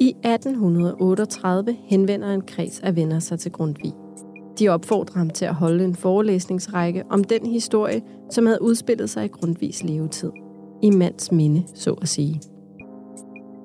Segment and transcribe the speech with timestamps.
[0.00, 3.92] I 1838 henvender en kreds af venner sig til Grundtvig.
[4.58, 9.24] De opfordrer ham til at holde en forelæsningsrække om den historie, som havde udspillet sig
[9.24, 10.30] i Grundtvigs levetid.
[10.82, 12.40] I mands minde, så at sige.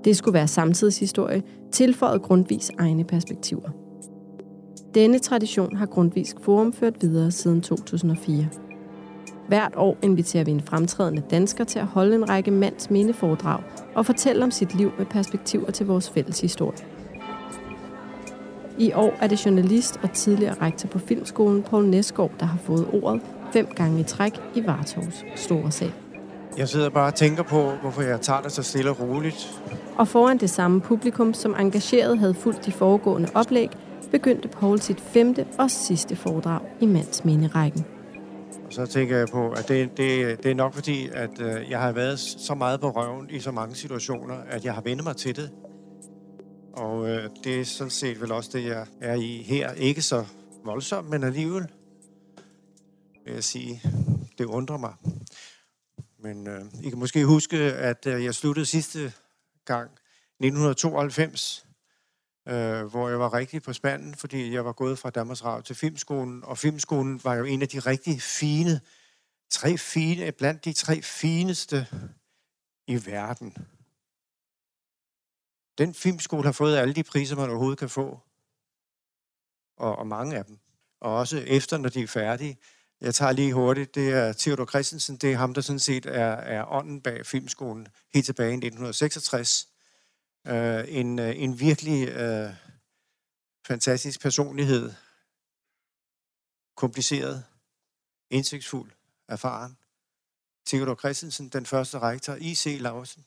[0.04, 3.70] Det skulle være samtidshistorie, tilføjet Grundtvigs egne perspektiver.
[4.94, 8.50] Denne tradition har Grundtvigs Forum ført videre siden 2004.
[9.48, 13.64] Hvert år inviterer vi en fremtrædende dansker til at holde en række mands mindeforedrag
[13.96, 16.78] og fortælle om sit liv med perspektiver til vores fælles historie.
[18.78, 22.88] I år er det journalist og tidligere rektor på Filmskolen, Poul Næsgaard, der har fået
[22.94, 23.22] ordet
[23.54, 25.92] fem gange i træk i Vartovs store sal.
[26.58, 29.62] Jeg sidder bare og tænker på, hvorfor jeg tager det så stille og roligt.
[29.98, 33.70] Og foran det samme publikum, som engageret havde fulgt de foregående oplæg,
[34.12, 37.86] begyndte Paul sit femte og sidste foredrag i mands rækken
[38.74, 41.92] så tænker jeg på, at det, det, det er nok fordi, at øh, jeg har
[41.92, 45.36] været så meget på røven i så mange situationer, at jeg har vendt mig til
[45.36, 45.52] det.
[46.74, 49.74] Og øh, det er sådan set vel også det, jeg er i her.
[49.74, 50.26] Ikke så
[50.66, 51.68] voldsomt, men alligevel
[53.26, 53.82] vil jeg sige,
[54.38, 54.94] det undrer mig.
[56.20, 59.14] Men øh, I kan måske huske, at øh, jeg sluttede sidste
[59.66, 59.92] gang
[60.40, 61.66] 1992
[62.48, 65.76] øh, hvor jeg var rigtig på spanden, fordi jeg var gået fra Danmarks Radio til
[65.76, 68.82] Filmskolen, og Filmskolen var jo en af de rigtig fine,
[69.50, 71.88] tre fine, blandt de tre fineste
[72.88, 73.58] i verden.
[75.78, 78.20] Den filmskole har fået alle de priser, man overhovedet kan få,
[79.78, 80.60] og, og mange af dem.
[81.02, 82.58] Og også efter, når de er færdige.
[83.02, 86.32] Jeg tager lige hurtigt, det er Theodor Christensen, det er ham, der sådan set er,
[86.36, 89.73] er ånden bag filmskolen, helt tilbage i 1966
[90.48, 92.54] øh, en, øh, en virkelig øh,
[93.68, 94.94] fantastisk personlighed.
[96.76, 97.46] Kompliceret,
[98.30, 98.92] indsigtsfuld,
[99.28, 99.78] erfaren.
[100.66, 102.78] Theodor Christensen, den første rektor, I.C.
[102.80, 103.26] Lausen,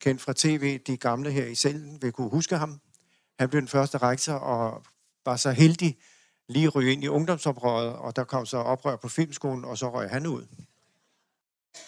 [0.00, 2.80] kendt fra tv, de gamle her i salen vil kunne huske ham.
[3.38, 4.84] Han blev den første rektor og
[5.24, 5.98] var så heldig
[6.48, 10.10] lige ryge ind i ungdomsoprøret, og der kom så oprør på filmskolen, og så røg
[10.10, 10.46] han ud.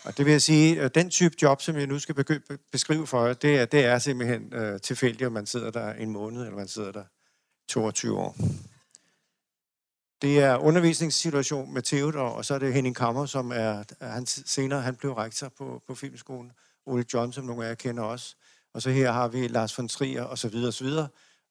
[0.05, 2.41] Og det vil jeg sige, at den type job, som jeg nu skal
[2.73, 6.11] beskrive for jer, det er, det er simpelthen øh, tilfældigt, om man sidder der en
[6.11, 7.05] måned, eller man sidder der
[7.69, 8.37] 22 år.
[10.23, 14.81] Det er undervisningssituation med Theodor, og så er det Henning Kammer, som er, han, senere
[14.81, 16.53] han blev rektor på, på Filmskolen.
[16.87, 18.37] Ole John, som nogle af jer kender også.
[18.75, 21.09] Og så her har vi Lars von Trier, og så videre, og så videre.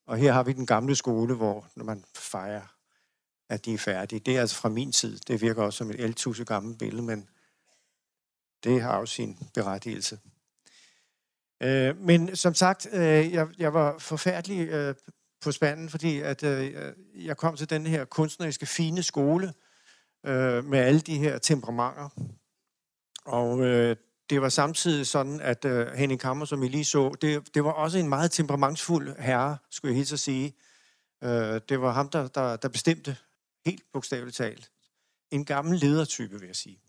[0.08, 2.76] Og her har vi den gamle skole, hvor når man fejrer,
[3.50, 4.20] at de er færdige.
[4.20, 5.20] Det er altså fra min tid.
[5.28, 7.30] Det virker også som et eltusse gammelt billede, men
[8.64, 10.20] det har jo sin berettigelse.
[11.64, 14.96] Øh, men som sagt, øh, jeg, jeg var forfærdelig øh,
[15.42, 16.74] på spanden, fordi at øh,
[17.16, 19.54] jeg kom til den her kunstneriske fine skole
[20.26, 22.10] øh, med alle de her temperamenter.
[23.26, 23.96] Og øh,
[24.30, 27.72] det var samtidig sådan, at øh, Henning Kammer, som I lige så, det, det var
[27.72, 30.54] også en meget temperamentsfuld herre, skulle jeg helt så sige.
[31.24, 33.18] Øh, det var ham, der, der, der bestemte,
[33.66, 34.72] helt bogstaveligt talt.
[35.32, 36.80] En gammel ledertype, vil jeg sige.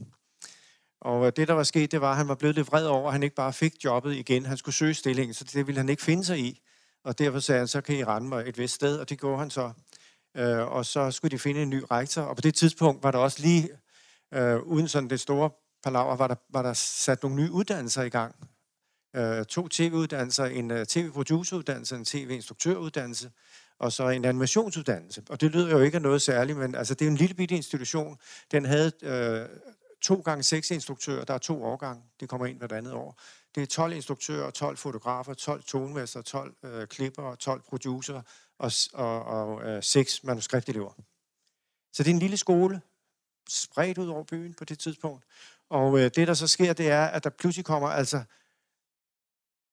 [1.01, 3.07] Og øh, det, der var sket, det var, at han var blevet lidt vred over,
[3.07, 4.47] at han ikke bare fik jobbet igen.
[4.47, 6.61] Han skulle søge stillingen, så det ville han ikke finde sig i.
[7.05, 9.39] Og derfor sagde han, så kan I rende mig et vist sted, og det gjorde
[9.39, 9.73] han så.
[10.37, 12.23] Øh, og så skulle de finde en ny rektor.
[12.23, 13.69] Og på det tidspunkt var der også lige,
[14.35, 15.51] øh, uden sådan det store
[15.85, 18.35] palaver, var der, var der sat nogle nye uddannelser i gang.
[19.17, 23.31] Øh, to tv-uddannelser, en uh, tv-produceruddannelse, en tv-instruktøruddannelse,
[23.79, 25.23] og så en animationsuddannelse.
[25.31, 27.55] Og det lyder jo ikke af noget særligt, men altså, det er en lille bitte
[27.55, 28.19] institution.
[28.53, 29.49] Den havde øh,
[30.03, 33.21] to gange seks instruktører, der er to årgange, de kommer ind hvert andet år.
[33.55, 38.23] Det er 12 instruktører, 12 fotografer, 12 tonmester, 12 øh, klipper, 12 producer
[38.59, 40.93] og, og, og øh, 6 manuskriptelever.
[41.93, 42.81] Så det er en lille skole,
[43.49, 45.25] spredt ud over byen på det tidspunkt.
[45.69, 48.23] Og øh, det, der så sker, det er, at der pludselig kommer altså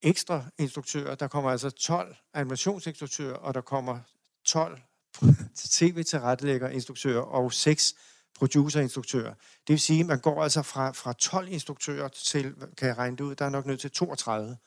[0.01, 1.15] ekstra instruktører.
[1.15, 3.99] Der kommer altså 12 animationsinstruktører, og der kommer
[4.43, 4.81] 12
[5.55, 7.95] tv-tilrettelægger instruktører og 6
[8.37, 9.33] producer-instruktører.
[9.33, 13.17] Det vil sige, at man går altså fra, fra 12 instruktører til, kan jeg regne
[13.17, 14.57] det ud, der er nok nødt til 32.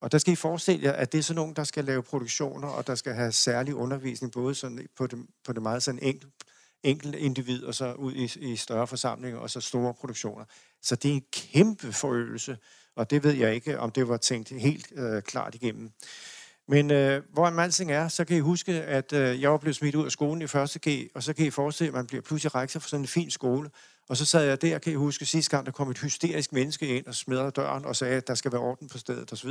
[0.00, 2.68] Og der skal I forestille jer, at det er sådan nogen, der skal lave produktioner,
[2.68, 6.32] og der skal have særlig undervisning, både sådan på, det, på det meget sådan enkelt,
[6.82, 10.44] enkelt individ, og så ud i, i større forsamlinger, og så store produktioner.
[10.82, 12.58] Så det er en kæmpe forøgelse,
[12.96, 15.92] og det ved jeg ikke, om det var tænkt helt øh, klart igennem.
[16.68, 19.76] Men øh, hvor en alting er, så kan I huske, at øh, jeg var blevet
[19.76, 20.50] smidt ud af skolen i 1.
[20.88, 23.30] G, og så kan I forestille, at man bliver pludselig rektor for sådan en fin
[23.30, 23.70] skole.
[24.08, 26.86] Og så sad jeg der, kan I huske, sidste gang, der kom et hysterisk menneske
[26.86, 29.50] ind og smadrede døren og sagde, at der skal være orden på stedet osv.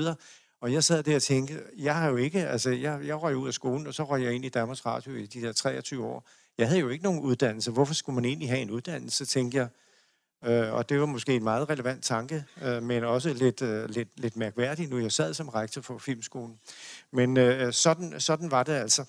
[0.62, 3.48] Og jeg sad der og tænkte, jeg har jo ikke, altså jeg, jeg røg ud
[3.48, 6.28] af skolen, og så røg jeg ind i Danmarks Radio i de der 23 år.
[6.58, 7.72] Jeg havde jo ikke nogen uddannelse.
[7.72, 9.68] Hvorfor skulle man egentlig have en uddannelse, tænkte jeg.
[10.46, 14.10] Øh, og det var måske en meget relevant tanke, øh, men også lidt, øh, lidt,
[14.20, 16.60] lidt mærkværdig, nu jeg sad som rektor for Filmskolen.
[17.12, 19.06] Men øh, sådan, sådan var det altså.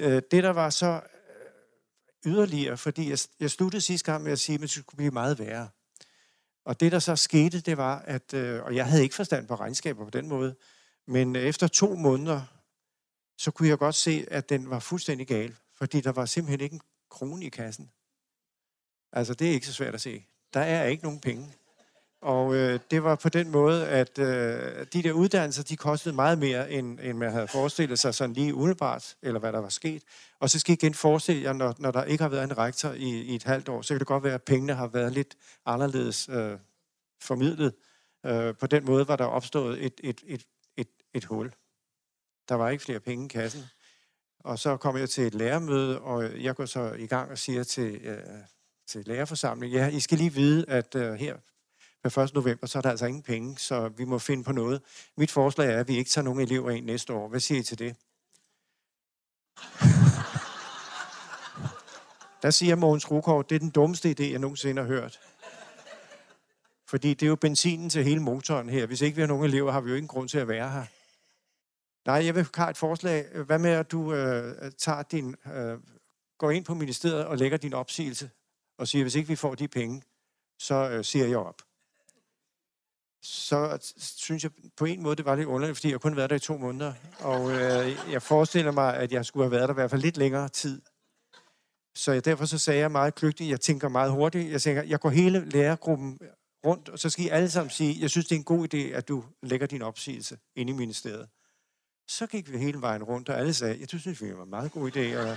[0.00, 4.38] Øh, det, der var så øh, yderligere, fordi jeg, jeg sluttede sidste gang med at
[4.38, 5.68] sige, at det skulle blive meget værre.
[6.64, 9.54] Og det, der så skete, det var, at, øh, og jeg havde ikke forstand på
[9.54, 10.54] regnskaber på den måde,
[11.06, 12.42] men efter to måneder,
[13.38, 16.74] så kunne jeg godt se, at den var fuldstændig gal, fordi der var simpelthen ikke
[16.74, 16.80] en
[17.10, 17.90] krone i kassen.
[19.12, 20.26] Altså, det er ikke så svært at se.
[20.54, 21.52] Der er ikke nogen penge.
[22.20, 26.38] Og øh, det var på den måde, at øh, de der uddannelser, de kostede meget
[26.38, 30.02] mere, end, end man havde forestillet sig sådan lige umiddelbart, eller hvad der var sket.
[30.40, 32.92] Og så skal I igen forestille jer, når, når der ikke har været en rektor
[32.92, 35.36] i, i et halvt år, så kan det godt være, at pengene har været lidt
[35.66, 36.58] anderledes øh,
[37.20, 37.74] formidlet.
[38.26, 40.44] Øh, på den måde var der opstået et, et, et,
[40.76, 41.52] et, et hul.
[42.48, 43.62] Der var ikke flere penge i kassen.
[44.38, 47.64] Og så kom jeg til et lærermøde, og jeg går så i gang og siger
[47.64, 48.18] til, øh,
[48.86, 51.36] til lærerforsamlingen, ja, I skal lige vide, at øh, her
[52.04, 52.34] per 1.
[52.34, 54.82] november, så er der altså ingen penge, så vi må finde på noget.
[55.16, 57.28] Mit forslag er, at vi ikke tager nogen elever ind næste år.
[57.28, 57.96] Hvad siger I til det?
[62.42, 65.20] Der siger Mogens Rukov, det er den dummeste idé, jeg nogensinde har hørt.
[66.88, 68.86] Fordi det er jo benzinen til hele motoren her.
[68.86, 70.84] Hvis ikke vi har nogen elever, har vi jo ingen grund til at være her.
[72.06, 73.26] Nej, jeg vil have et forslag.
[73.46, 75.78] Hvad med, at du øh, tager din, øh,
[76.38, 78.30] går ind på ministeriet og lægger din opsigelse
[78.78, 80.02] og siger, hvis ikke vi får de penge,
[80.58, 81.62] så øh, siger jeg op
[83.24, 86.16] så øh, synes jeg på en måde, det var lidt underligt, fordi jeg kun har
[86.16, 86.92] været der i to måneder.
[87.18, 90.16] Og øh, jeg forestiller mig, at jeg skulle have været der i hvert fald lidt
[90.16, 90.82] længere tid.
[91.94, 94.52] Så jeg, derfor så sagde jeg meget kløgtigt, jeg tænker meget hurtigt.
[94.52, 96.18] Jeg tænker, jeg går hele lærergruppen
[96.66, 98.78] rundt, og så skal I alle sammen sige, jeg synes, det er en god idé,
[98.78, 101.28] at du lægger din opsigelse ind i ministeriet.
[102.08, 104.72] Så gik vi hele vejen rundt, og alle sagde, jeg synes, det var en meget
[104.72, 105.16] god idé.
[105.16, 105.36] Og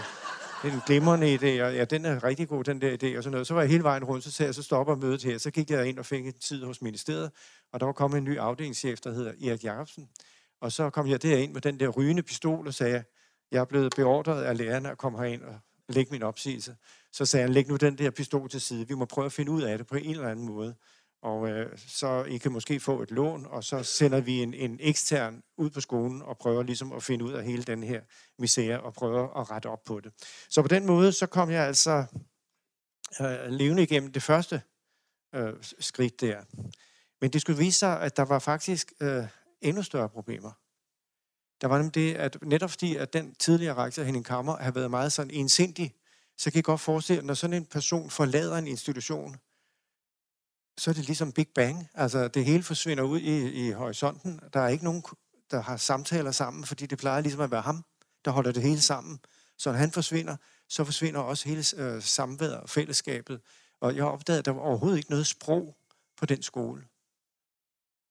[0.63, 3.23] det er en glimrende idé, og ja, den er rigtig god, den der idé, og
[3.23, 3.47] sådan noget.
[3.47, 5.37] Så var jeg hele vejen rundt, så sagde jeg, så stopper mødet her.
[5.37, 7.31] Så gik jeg ind og fik en tid hos ministeriet,
[7.71, 10.09] og der var kommet en ny afdelingschef, der hedder Erik Jacobsen.
[10.61, 13.03] Og så kom jeg derind med den der rygende pistol og sagde,
[13.51, 15.55] jeg er blevet beordret af lærerne at komme herind og
[15.89, 16.75] lægge min opsigelse.
[17.11, 18.87] Så sagde han, læg nu den der pistol til side.
[18.87, 20.75] Vi må prøve at finde ud af det på en eller anden måde.
[21.21, 24.77] Og øh, så I kan måske få et lån, og så sender vi en, en
[24.79, 28.01] ekstern ud på skolen og prøver ligesom at finde ud af hele den her
[28.39, 30.11] misære og prøver at rette op på det.
[30.49, 32.05] Så på den måde, så kom jeg altså
[33.21, 34.61] øh, levende igennem det første
[35.35, 36.41] øh, skridt der.
[37.21, 39.23] Men det skulle vise sig, at der var faktisk øh,
[39.61, 40.51] endnu større problemer.
[41.61, 44.89] Der var nemlig det, at netop fordi, at den tidligere rektor, Henning Kammer, har været
[44.91, 45.95] meget sådan ensindig,
[46.37, 49.35] så kan jeg godt forestille, at når sådan en person forlader en institution,
[50.77, 51.89] så er det ligesom Big Bang.
[51.93, 54.39] Altså, det hele forsvinder ud i, i horisonten.
[54.53, 55.03] Der er ikke nogen,
[55.51, 57.83] der har samtaler sammen, fordi det plejer ligesom at være ham,
[58.25, 59.19] der holder det hele sammen.
[59.57, 60.35] Så når han forsvinder,
[60.69, 63.41] så forsvinder også hele øh, samværet og fællesskabet.
[63.81, 65.77] Og jeg opdagede, at der var overhovedet ikke noget sprog
[66.17, 66.83] på den skole.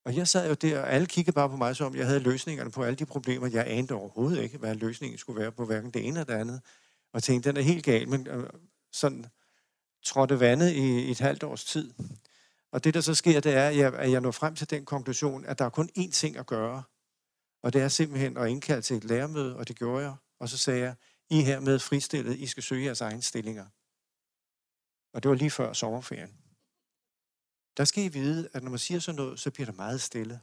[0.04, 2.70] Og jeg sad jo der, og alle kiggede bare på mig, som jeg havde løsningerne
[2.70, 3.46] på alle de problemer.
[3.46, 6.60] Jeg anede overhovedet ikke, hvad løsningen skulle være på hverken det ene eller det andet.
[7.12, 8.50] Og tænkte, den er helt gal, men øh,
[8.92, 9.26] sådan
[10.04, 11.92] trådte vandet i, i et halvt års tid.
[12.72, 15.58] Og det, der så sker, det er, at jeg når frem til den konklusion, at
[15.58, 16.82] der er kun én ting at gøre.
[17.62, 20.14] Og det er simpelthen at indkalde til et lærermøde, og det gjorde jeg.
[20.38, 20.94] Og så sagde jeg,
[21.30, 23.66] I her med fristillet, I skal søge jeres egne stillinger.
[25.12, 26.34] Og det var lige før sommerferien.
[27.76, 30.40] Der skal I vide, at når man siger sådan noget, så bliver der meget stille.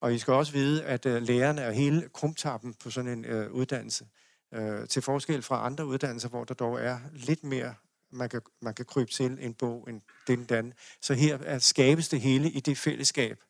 [0.00, 3.52] Og I skal også vide, at øh, lærerne er hele krumtappen på sådan en øh,
[3.52, 4.08] uddannelse.
[4.54, 7.74] Øh, til forskel fra andre uddannelser, hvor der dog er lidt mere
[8.10, 10.74] man kan, man kan krybe til en bog, en den den.
[11.02, 13.40] Så her er, skabes det hele i det fællesskab.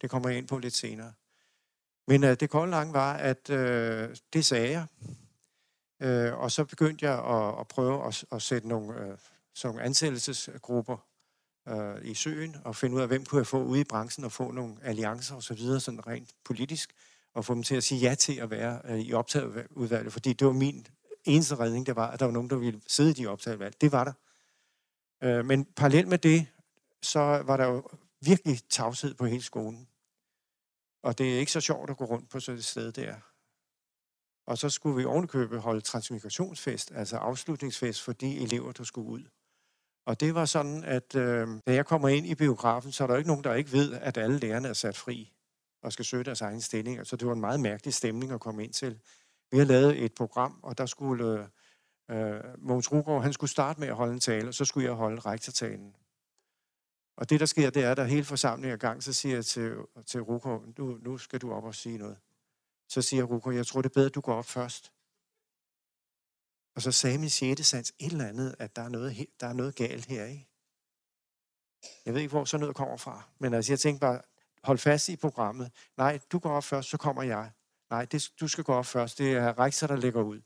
[0.00, 1.12] Det kommer jeg ind på lidt senere.
[2.06, 4.86] Men uh, det kolde lange var, at uh, det sagde jeg.
[6.04, 9.18] Uh, og så begyndte jeg at, at prøve at, at sætte nogle, uh,
[9.64, 11.06] nogle ansættelsesgrupper
[11.70, 14.32] uh, i søen, og finde ud af, hvem kunne jeg få ude i branchen, og
[14.32, 16.92] få nogle alliancer osv., sådan rent politisk,
[17.34, 19.66] og få dem til at sige ja til at være uh, i optaget
[20.12, 20.86] fordi det var min
[21.26, 23.80] eneste redning, det var, at der var nogen, der ville sidde i de optagelvalg.
[23.80, 24.12] Det var der.
[25.22, 26.46] Øh, men parallelt med det,
[27.02, 27.88] så var der jo
[28.20, 29.88] virkelig tavshed på hele skolen.
[31.02, 33.14] Og det er ikke så sjovt at gå rundt på sådan et sted der.
[34.46, 39.24] Og så skulle vi ovenikøbet holde transmigrationsfest, altså afslutningsfest for de elever, der skulle ud.
[40.06, 43.16] Og det var sådan, at øh, da jeg kommer ind i biografen, så er der
[43.16, 45.32] ikke nogen, der ikke ved, at alle lærerne er sat fri
[45.82, 47.06] og skal søge deres egen stilling.
[47.06, 49.00] Så det var en meget mærkelig stemning at komme ind til.
[49.50, 51.48] Vi har lavet et program, og der skulle
[52.10, 54.86] øh, øh Mogens Rugård, han skulle starte med at holde en tale, og så skulle
[54.86, 55.96] jeg holde rektortalen.
[57.16, 59.44] Og det, der sker, det er, at der hele forsamlingen er gang, så siger jeg
[59.44, 59.76] til,
[60.06, 62.18] til Rugård, nu, nu skal du op og sige noget.
[62.88, 64.92] Så siger Rugård, jeg tror, det er bedre, at du går op først.
[66.74, 69.52] Og så sagde min sjette sans et eller andet, at der er noget, der er
[69.52, 70.48] noget galt her, ikke?
[72.04, 73.22] Jeg ved ikke, hvor sådan noget kommer fra.
[73.38, 74.20] Men altså, jeg tænkte bare,
[74.62, 75.72] hold fast i programmet.
[75.96, 77.50] Nej, du går op først, så kommer jeg.
[77.90, 79.18] Nej, det, du skal gå op først.
[79.18, 80.40] Det er Rekser, der lægger ud.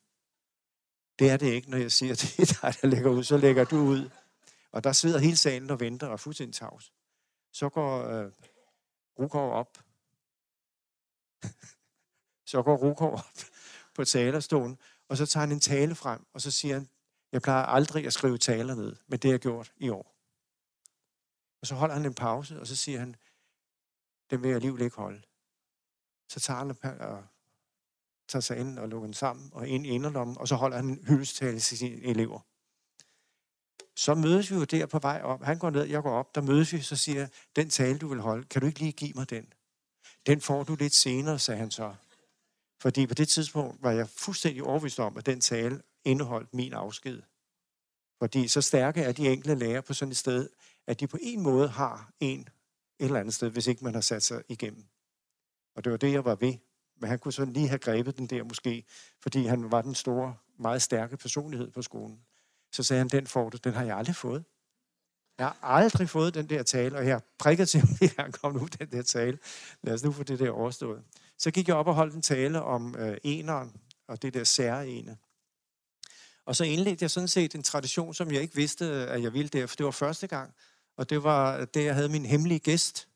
[1.19, 3.25] Det er det ikke, når jeg siger, det er dig, der lægger ud.
[3.25, 4.11] Så lægger du ud.
[4.73, 6.93] Og der sidder hele salen og venter og er fuldstændig tavs.
[7.53, 8.33] Så går øh,
[9.19, 9.79] Rukov op.
[12.51, 13.41] så går Rukov op
[13.95, 14.79] på talerstolen,
[15.09, 16.89] og så tager han en tale frem, og så siger han,
[17.33, 20.17] jeg plejer aldrig at skrive taler ned, men det har jeg gjort i år.
[21.61, 23.17] Og så holder han en pause, og så siger han,
[24.31, 25.23] den vil jeg alligevel ikke holde.
[26.29, 27.27] Så tager han og
[28.31, 30.89] tager sig ind og lukker den sammen, og ind i inderlommen, og så holder han
[30.89, 32.41] en hyldestale til sine elever.
[33.97, 35.43] Så mødes vi jo der på vej op.
[35.43, 38.09] Han går ned, jeg går op, der mødes vi, så siger jeg, den tale, du
[38.09, 39.53] vil holde, kan du ikke lige give mig den?
[40.27, 41.95] Den får du lidt senere, sagde han så.
[42.83, 47.23] Fordi på det tidspunkt var jeg fuldstændig overbevist om, at den tale indeholdt min afsked.
[48.19, 50.49] Fordi så stærke er de enkelte lærer på sådan et sted,
[50.87, 52.49] at de på en måde har en et
[53.05, 54.85] eller andet sted, hvis ikke man har sat sig igennem.
[55.77, 56.55] Og det var det, jeg var ved.
[57.01, 58.85] Men han kunne så lige have grebet den der måske,
[59.21, 62.21] fordi han var den store, meget stærke personlighed på skolen.
[62.73, 64.45] Så sagde han, den får du, den har jeg aldrig fået.
[65.39, 68.69] Jeg har aldrig fået den der tale, og jeg prikker til mig, at kom nu
[68.79, 69.39] den der tale.
[69.83, 71.03] Lad os nu få det der overstået.
[71.39, 73.77] Så gik jeg op og holdt en tale om øh, eneren,
[74.09, 75.17] og det der særene.
[76.45, 79.33] Og så indledte jeg sådan set en tradition, som jeg ikke vidste, øh, at jeg
[79.33, 80.55] ville der, for det var første gang.
[80.97, 83.09] Og det var det, jeg havde min hemmelige gæst.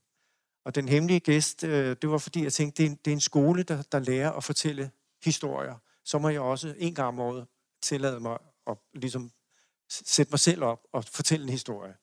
[0.65, 3.15] Og den hemmelige gæst, øh, det var fordi, jeg tænkte, det er en, det er
[3.15, 4.91] en skole, der, der lærer at fortælle
[5.25, 5.75] historier.
[6.05, 7.47] Så må jeg også en gang om året
[7.83, 9.31] tillade mig at ligesom
[9.91, 11.95] sætte mig selv op og fortælle en historie.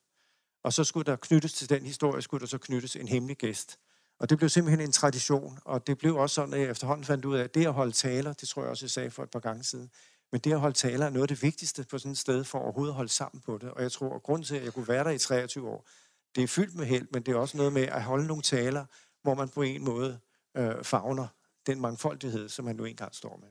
[0.64, 3.78] Og så skulle der knyttes til den historie, skulle der så knyttes en hemmelig gæst.
[4.18, 7.24] Og det blev simpelthen en tradition, og det blev også sådan, at jeg efterhånden fandt
[7.24, 9.30] ud af, at det at holde taler, det tror jeg også, jeg sagde for et
[9.30, 9.90] par gange siden,
[10.32, 12.58] men det at holde taler er noget af det vigtigste på sådan et sted, for
[12.58, 13.70] overhovedet at holde sammen på det.
[13.70, 15.88] Og jeg tror, at grunden til, at jeg kunne være der i 23 år,
[16.34, 18.84] det er fyldt med held, men det er også noget med at holde nogle taler,
[19.22, 20.18] hvor man på en måde
[20.56, 21.26] øh, fagner
[21.66, 23.48] den mangfoldighed, som man nu engang står med.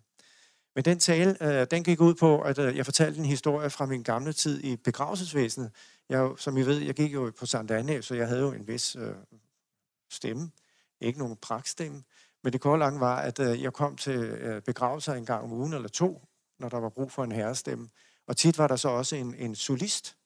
[0.75, 3.85] Men den tale, øh, den gik ud på, at øh, jeg fortalte en historie fra
[3.85, 5.71] min gamle tid i begravelsesvæsenet.
[6.09, 8.67] Jeg, som I ved, jeg gik jo på Sankt Anne, så jeg havde jo en
[8.67, 9.15] vis øh,
[10.11, 10.51] stemme.
[11.01, 12.03] Ikke nogen pragtstemme.
[12.43, 15.51] Men det korte lange var, at øh, jeg kom til øh, begravelser en gang om
[15.51, 16.27] ugen eller to,
[16.59, 17.89] når der var brug for en herrestemme.
[18.27, 20.17] Og tit var der så også en, en solist.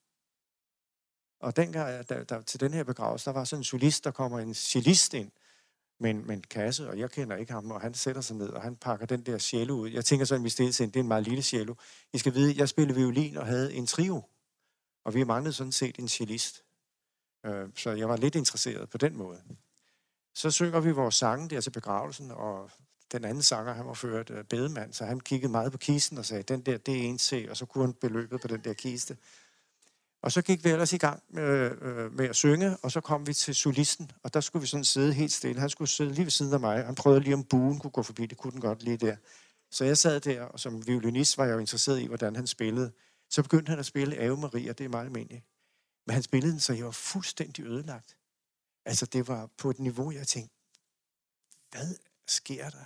[1.40, 4.40] Og dengang, der, der, til den her begravelse, der var sådan en solist, der kommer
[4.40, 5.32] en cellist ind
[6.00, 8.50] med en, med en kasse, og jeg kender ikke ham, og han sætter sig ned,
[8.50, 9.90] og han pakker den der cello ud.
[9.90, 11.76] Jeg tænker sådan, hvis det er det er en meget lille cello.
[12.14, 14.22] I skal vide, jeg spillede violin og havde en trio,
[15.06, 16.64] og vi manglede sådan set en cellist.
[17.46, 19.42] Øh, så jeg var lidt interesseret på den måde.
[20.34, 22.72] Så synger vi vores sange der til begravelsen, og
[23.12, 26.26] den anden sanger, han var ført øh, bedemand, så han kiggede meget på kisten og
[26.26, 28.74] sagde, den der, det er en C, og så kunne han beløbet på den der
[28.74, 29.18] kiste.
[30.26, 33.28] Og så gik vi ellers i gang med, øh, med at synge, og så kom
[33.28, 35.60] vi til solisten, og der skulle vi sådan sidde helt stille.
[35.60, 36.86] Han skulle sidde lige ved siden af mig.
[36.86, 38.26] Han prøvede lige, om buen kunne gå forbi.
[38.26, 39.16] Det kunne den godt lige der.
[39.72, 42.92] Så jeg sad der, og som violinist var jeg jo interesseret i, hvordan han spillede.
[43.30, 45.46] Så begyndte han at spille Ave Maria, det er meget almindeligt.
[46.06, 48.18] Men han spillede den, så jeg var fuldstændig ødelagt.
[48.86, 50.56] Altså, det var på et niveau, jeg tænkte,
[51.72, 51.96] hvad
[52.28, 52.86] sker der?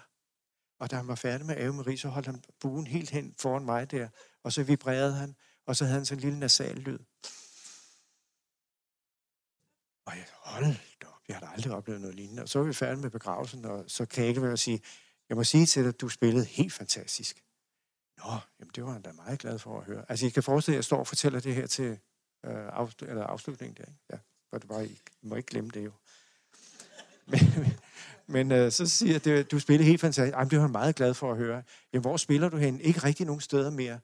[0.79, 3.65] Og da han var færdig med Ave Marie, så holdt han buen helt hen foran
[3.65, 4.09] mig der,
[4.43, 6.99] og så vibrerede han, og så havde han sådan en lille nasal lyd.
[10.09, 12.43] Og jeg, hold da op, jeg har aldrig oplevet noget lignende.
[12.43, 14.81] Og så var vi færdige med begravelsen, og så kan jeg ikke være at sige,
[15.29, 17.43] jeg må sige til dig, at du spillede helt fantastisk.
[18.17, 20.05] Nå, jamen det var han da meget glad for at høre.
[20.09, 21.99] Altså, I kan forestille jer, at jeg står og fortæller det her til
[22.45, 23.83] øh, af, eller afslutningen der.
[23.83, 23.99] Ikke?
[24.13, 24.17] Ja,
[24.49, 25.91] for det var, I må ikke glemme det jo.
[27.31, 27.41] Men,
[28.27, 30.35] men øh, så siger jeg, at du spillede helt fantastisk.
[30.35, 31.63] Jamen, det var han meget glad for at høre.
[31.93, 32.81] Jamen, hvor spiller du hen?
[32.81, 33.99] Ikke rigtig nogen steder mere.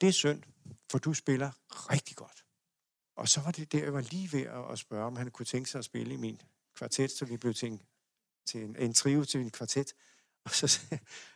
[0.00, 0.42] Det er synd,
[0.90, 2.45] for du spiller rigtig godt.
[3.16, 5.70] Og så var det der, jeg var lige ved at spørge, om han kunne tænke
[5.70, 6.40] sig at spille i min
[6.74, 7.82] kvartet, så vi blev til en,
[8.46, 9.94] til en, en trio til en kvartet.
[10.44, 10.80] Og så,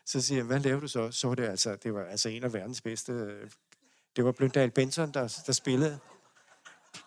[0.07, 1.11] så siger jeg, hvad laver du så?
[1.11, 3.13] Så var det altså, det var altså en af verdens bedste.
[4.17, 5.99] Det var Bløndal Benson, der, der spillede.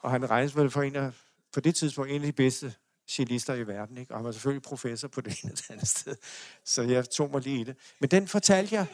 [0.02, 1.12] Og han regnes vel for en af,
[1.54, 2.76] på det tidspunkt en af de bedste
[3.08, 3.98] cellister i verden.
[3.98, 4.14] Ikke?
[4.14, 6.16] Og han var selvfølgelig professor på det ene eller andet sted.
[6.64, 7.76] Så jeg tog mig lige i det.
[8.00, 8.86] Men den fortalte jeg.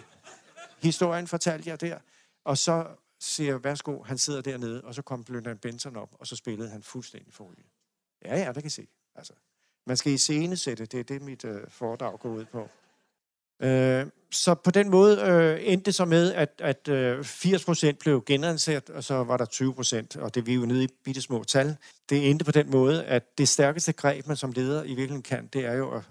[0.81, 1.99] Historien fortalte jeg der.
[2.43, 2.87] Og så
[3.19, 6.83] siger værsgo, han sidder dernede, og så kom Bløndal Benson op, og så spillede han
[6.83, 7.63] fuldstændig folie.
[8.25, 8.87] Ja, ja, der kan I se.
[9.15, 9.33] Altså,
[9.85, 12.69] man skal i scenesætte, det er det, mit øh, foredrag går ud på.
[13.61, 18.23] Øh, så på den måde øh, endte det så med, at, at øh, 80% blev
[18.25, 19.45] genansat, og så var der
[20.17, 21.77] 20% og det vi er jo nede i bitte små tal.
[22.09, 25.47] Det endte på den måde, at det stærkeste greb, man som leder i virkeligheden kan,
[25.47, 26.03] det er jo at,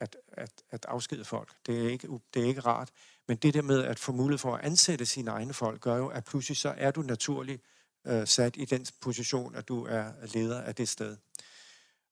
[0.00, 1.52] at, at, at afskede folk.
[1.66, 2.90] Det er, ikke, det er ikke rart.
[3.28, 6.08] Men det der med at få mulighed for at ansætte sine egne folk, gør jo,
[6.08, 7.60] at pludselig så er du naturlig
[8.06, 11.16] øh, sat i den position, at du er leder af det sted.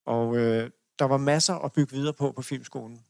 [0.07, 3.05] Og øh, der var masser at bygge videre på på filmskolen.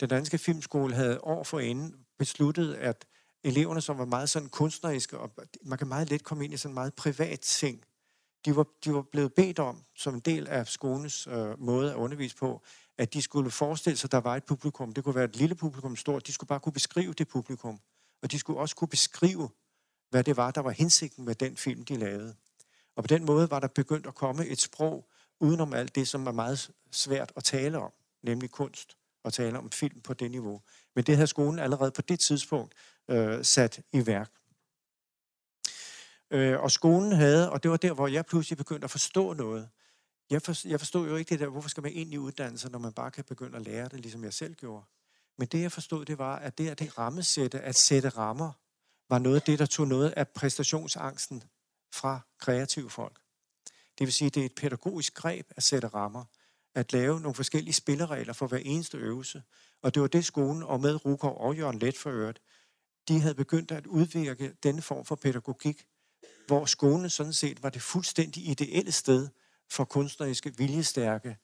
[0.00, 3.06] Den danske filmskole havde år for inden besluttet, at
[3.44, 5.32] eleverne, som var meget sådan kunstneriske, og
[5.62, 7.84] man kan meget let komme ind i sådan meget privat ting,
[8.44, 11.96] de var, de var blevet bedt om, som en del af skolens øh, måde at
[11.96, 12.62] undervise på,
[12.98, 14.92] at de skulle forestille sig, at der var et publikum.
[14.92, 16.26] Det kunne være et lille publikum, stort.
[16.26, 17.80] De skulle bare kunne beskrive det publikum.
[18.22, 19.50] Og de skulle også kunne beskrive,
[20.10, 22.34] hvad det var, der var hensigten med den film, de lavede.
[22.96, 25.08] Og på den måde var der begyndt at komme et sprog
[25.40, 29.70] udenom alt det, som var meget svært at tale om, nemlig kunst, og tale om
[29.70, 30.62] film på det niveau.
[30.94, 32.74] Men det havde skolen allerede på det tidspunkt
[33.08, 34.30] øh, sat i værk.
[36.30, 39.68] Øh, og skolen havde, og det var der, hvor jeg pludselig begyndte at forstå noget.
[40.30, 42.78] Jeg, for, jeg forstod jo ikke det der, hvorfor skal man ind i uddannelser, når
[42.78, 44.84] man bare kan begynde at lære det, ligesom jeg selv gjorde.
[45.38, 48.52] Men det, jeg forstod, det var, at det at det rammesætte, at sætte rammer,
[49.08, 51.42] var noget af det, der tog noget af præstationsangsten
[51.92, 53.20] fra kreative folk.
[53.98, 56.24] Det vil sige, det er et pædagogisk greb at sætte rammer,
[56.74, 59.42] at lave nogle forskellige spilleregler for hver eneste øvelse.
[59.82, 62.42] Og det var det skolen, og med Rukov og Jørgen Let for øvrigt,
[63.08, 65.86] de havde begyndt at udvirke denne form for pædagogik,
[66.46, 69.28] hvor skolen sådan set var det fuldstændig ideelle sted
[69.70, 71.36] for kunstneriske viljestærke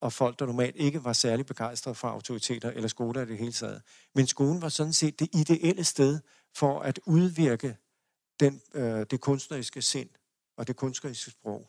[0.00, 3.52] og folk, der normalt ikke var særlig begejstrede for autoriteter eller skoler i det hele
[3.52, 3.82] taget.
[4.14, 6.20] Men skolen var sådan set det ideelle sted
[6.54, 7.76] for at udvirke
[8.40, 10.08] den, øh, det kunstneriske sind
[10.56, 11.68] og det kunstneriske sprog.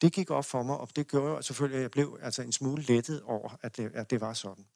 [0.00, 2.82] Det gik op for mig, og det gjorde selvfølgelig, at jeg blev altså en smule
[2.82, 4.66] lettet over, at det, at det var sådan.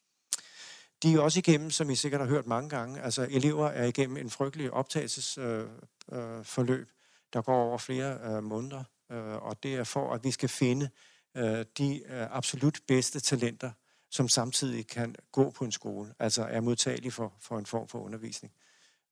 [1.03, 4.17] De er også igennem, som I sikkert har hørt mange gange, altså elever er igennem
[4.17, 6.87] en frygtelig optagelsesforløb, øh, øh,
[7.33, 10.89] der går over flere øh, måneder, Øh, og det er for, at vi skal finde
[11.37, 13.71] øh, de øh, absolut bedste talenter,
[14.11, 17.99] som samtidig kan gå på en skole, altså er modtagelige for, for en form for
[17.99, 18.53] undervisning.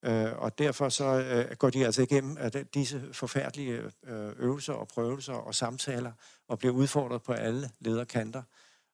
[0.04, 4.88] Øh, og derfor så øh, går de altså igennem at disse forfærdelige øh, øvelser og
[4.88, 6.12] prøvelser og samtaler
[6.48, 8.42] og bliver udfordret på alle lederkanter.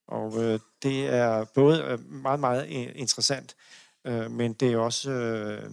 [0.07, 3.57] Og øh, det er både øh, meget, meget interessant,
[4.05, 5.71] øh, men det er, også, øh,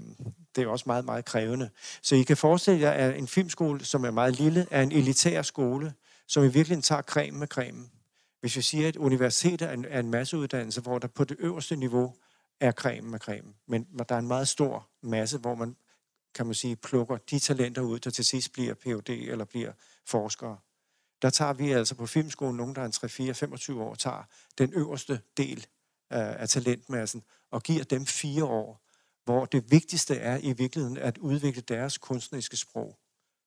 [0.57, 1.69] det er også meget, meget krævende.
[2.01, 5.41] Så I kan forestille jer, at en filmskole, som er meget lille, er en elitær
[5.41, 5.93] skole,
[6.27, 7.91] som i virkeligheden tager cremen med cremen.
[8.39, 11.75] Hvis vi siger, at universitet er en, er en masseuddannelse, hvor der på det øverste
[11.75, 12.13] niveau
[12.59, 15.75] er cremen med cremen, men der er en meget stor masse, hvor man,
[16.35, 19.09] kan man sige, plukker de talenter ud, der til sidst bliver Ph.D.
[19.09, 19.71] eller bliver
[20.05, 20.57] forskere.
[21.21, 24.23] Der tager vi altså på filmskolen, nogen der er en 3, 4, 25 år, tager
[24.57, 25.57] den øverste del
[26.13, 28.86] øh, af talentmassen og giver dem fire år,
[29.27, 32.97] hvor det vigtigste er i virkeligheden at udvikle deres kunstneriske sprog.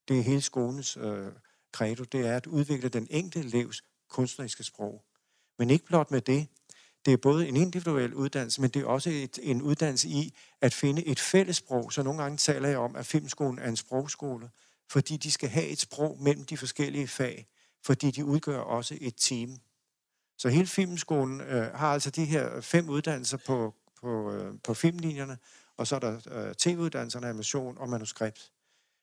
[0.09, 1.33] Det er hele skolens øh,
[1.73, 5.05] credo, det er at udvikle den enkelte elevs kunstneriske sprog.
[5.59, 6.47] Men ikke blot med det.
[7.05, 10.75] Det er både en individuel uddannelse, men det er også et, en uddannelse i at
[10.75, 11.93] finde et fælles sprog.
[11.93, 14.51] Så nogle gange taler jeg om, at filmskolen er en sprogskole,
[14.91, 17.47] fordi de skal have et sprog mellem de forskellige fag,
[17.85, 19.59] fordi de udgør også et team.
[20.39, 25.39] Så hele filmskolen øh, har altså de her fem uddannelser på, på, øh, på filmlinjerne,
[25.81, 28.53] og så er der øh, tv-uddannelserne, animation og manuskript.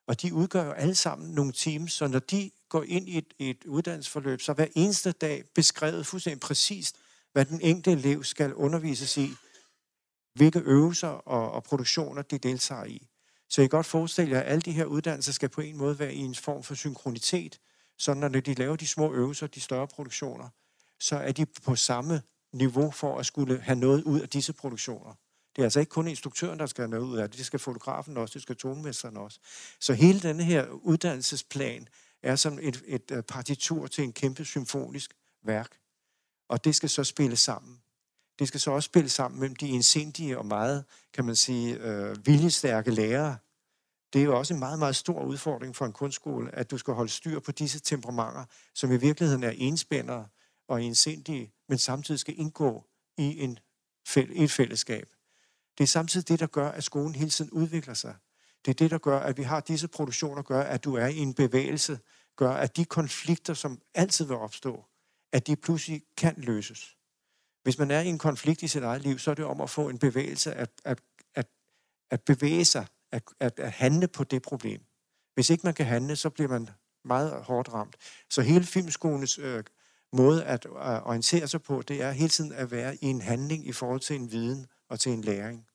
[0.07, 3.33] Og de udgør jo alle sammen nogle teams, så når de går ind i et,
[3.39, 6.97] et uddannelsesforløb, så hver eneste dag beskrevet fuldstændig præcist,
[7.33, 9.29] hvad den enkelte elev skal undervises i,
[10.33, 13.07] hvilke øvelser og, og produktioner de deltager i.
[13.49, 15.99] Så I kan godt forestille jer, at alle de her uddannelser skal på en måde
[15.99, 17.59] være i en form for synkronitet,
[17.97, 20.49] så når de laver de små øvelser, de større produktioner,
[20.99, 22.21] så er de på samme
[22.53, 25.13] niveau for at skulle have noget ud af disse produktioner.
[25.57, 27.59] Det er altså ikke kun instruktøren, der skal have noget ud af det, det skal
[27.59, 29.39] fotografen også, det skal tonmesteren også.
[29.79, 31.87] Så hele denne her uddannelsesplan
[32.23, 35.77] er som et, et øh, partitur til en kæmpe symfonisk værk.
[36.49, 37.81] Og det skal så spille sammen.
[38.39, 42.27] Det skal så også spille sammen mellem de indsindige og meget, kan man sige, øh,
[42.27, 43.37] viljestærke lærere.
[44.13, 46.93] Det er jo også en meget, meget stor udfordring for en kunstskole, at du skal
[46.93, 50.27] holde styr på disse temperamenter, som i virkeligheden er enspændere
[50.67, 52.85] og indsindige, men samtidig skal indgå
[53.17, 53.59] i en,
[54.15, 55.16] et fællesskab.
[55.77, 58.15] Det er samtidig det, der gør, at skolen hele tiden udvikler sig.
[58.65, 61.17] Det er det, der gør, at vi har disse produktioner, gør, at du er i
[61.17, 61.99] en bevægelse,
[62.35, 64.85] gør, at de konflikter, som altid vil opstå,
[65.31, 66.97] at de pludselig kan løses.
[67.63, 69.69] Hvis man er i en konflikt i sit eget liv, så er det om at
[69.69, 70.99] få en bevægelse at, at,
[71.35, 71.47] at,
[72.11, 74.81] at bevæge sig, at, at, at handle på det problem.
[75.33, 76.69] Hvis ikke man kan handle, så bliver man
[77.05, 77.95] meget hårdt ramt.
[78.29, 79.63] Så hele filmskolens øh,
[80.13, 80.73] måde at øh,
[81.07, 84.15] orientere sig på, det er hele tiden at være i en handling i forhold til
[84.15, 85.66] en viden og til en læring.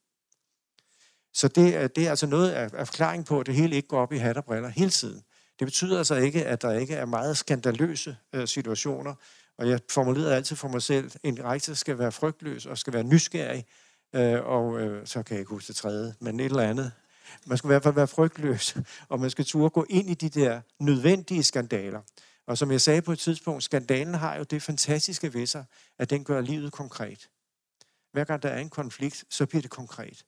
[1.33, 3.88] Så det, øh, det er altså noget af, af forklaring på, at det hele ikke
[3.88, 5.23] går op i hat og briller hele tiden.
[5.59, 9.14] Det betyder altså ikke, at der ikke er meget skandaløse øh, situationer,
[9.59, 13.05] og jeg formulerede altid for mig selv, en rektor skal være frygtløs og skal være
[13.05, 13.66] nysgerrig,
[14.14, 16.92] øh, og øh, så kan jeg ikke huske det tredje, men et eller andet.
[17.47, 18.77] man skal i hvert fald være frygtløs,
[19.11, 22.01] og man skal turde gå ind i de der nødvendige skandaler.
[22.47, 25.64] Og som jeg sagde på et tidspunkt, skandalen har jo det fantastiske ved sig,
[25.99, 27.29] at den gør livet konkret.
[28.12, 30.25] Hver gang der er en konflikt, så bliver det konkret.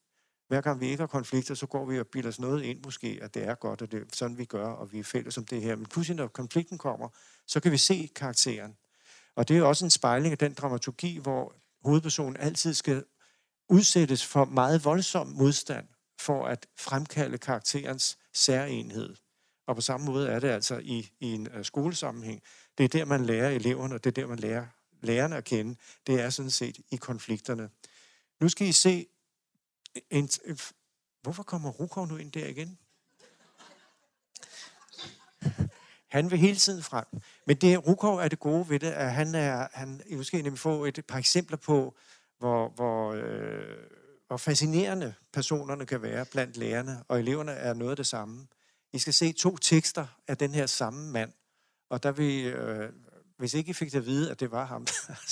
[0.48, 3.18] Hver gang vi ikke har konflikter, så går vi og bilder os noget ind måske,
[3.22, 5.44] at det er godt, og det er sådan, vi gør, og vi er fælles om
[5.44, 5.76] det her.
[5.76, 7.08] Men pludselig, når konflikten kommer,
[7.46, 8.76] så kan vi se karakteren.
[9.36, 11.54] Og det er også en spejling af den dramaturgi, hvor
[11.84, 13.04] hovedpersonen altid skal
[13.68, 15.86] udsættes for meget voldsom modstand
[16.20, 19.14] for at fremkalde karakterens særenhed.
[19.66, 22.42] Og på samme måde er det altså i, i en uh, skolesammenhæng.
[22.78, 24.66] Det er der, man lærer eleverne, og det er der, man lærer
[25.00, 25.76] lærerne at kende.
[26.06, 27.68] Det er sådan set i konflikterne.
[28.40, 29.06] Nu skal I se
[30.10, 30.28] en,
[31.22, 32.78] hvorfor kommer Rukov nu ind der igen?
[36.14, 37.04] Han vil hele tiden frem.
[37.46, 40.58] Men det, Rukov er det gode ved det, at han er, han, I måske nemlig
[40.58, 41.94] få et par eksempler på,
[42.38, 43.76] hvor, hvor, øh,
[44.26, 48.46] hvor fascinerende personerne kan være blandt lærerne, og eleverne er noget af det samme.
[48.92, 51.32] I skal se to tekster af den her samme mand,
[51.90, 52.92] og der vil, øh,
[53.36, 54.86] hvis ikke I fik det at vide, at det var ham,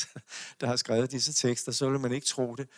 [0.60, 2.68] der har skrevet disse tekster, så ville man ikke tro det.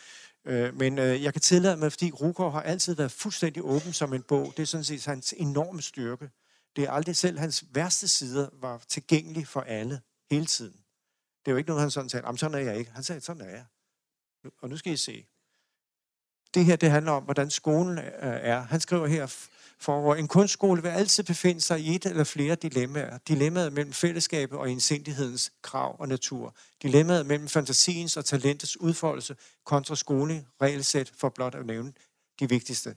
[0.45, 4.13] Øh, men øh, jeg kan tillade mig, fordi Rukov har altid været fuldstændig åben som
[4.13, 4.53] en bog.
[4.57, 6.29] Det er sådan set hans enorme styrke.
[6.75, 10.73] Det er aldrig selv hans værste sider var tilgængelig for alle hele tiden.
[11.45, 12.91] Det er jo ikke noget, han sådan sagde, sådan er jeg ikke.
[12.91, 13.65] Han sagde, sådan er jeg.
[14.61, 15.27] Og nu skal I se.
[16.53, 18.61] Det her, det handler om, hvordan skolen øh, er.
[18.61, 19.47] Han skriver her,
[19.79, 23.17] for en kunstskole vil altid befinde sig i et eller flere dilemmaer.
[23.27, 26.55] Dilemmaet mellem fællesskabet og indsindighedens krav og natur.
[26.81, 29.35] Dilemmaet mellem fantasiens og talentets udfoldelse
[29.65, 31.93] kontra skole, regelsæt, for blot at nævne
[32.39, 32.95] de vigtigste.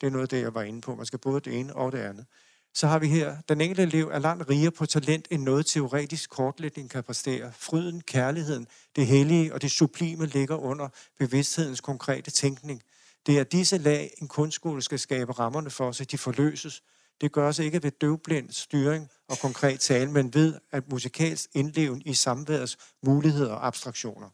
[0.00, 0.94] Det er noget af det, jeg var inde på.
[0.94, 2.26] Man skal både det ene og det andet.
[2.74, 6.30] Så har vi her, den enkelte elev er langt rigere på talent, end noget teoretisk
[6.30, 7.52] kortlægning kan præstere.
[7.52, 8.66] Fryden, kærligheden,
[8.96, 10.88] det hellige og det sublime ligger under
[11.18, 12.82] bevidsthedens konkrete tænkning.
[13.26, 16.82] Det er disse lag, en kunstskole skal skabe rammerne for, så de forløses.
[17.20, 22.02] Det gør sig ikke ved døvblind styring og konkret tale, men ved at musikalsk indleven
[22.06, 24.30] i samværets muligheder og abstraktioner.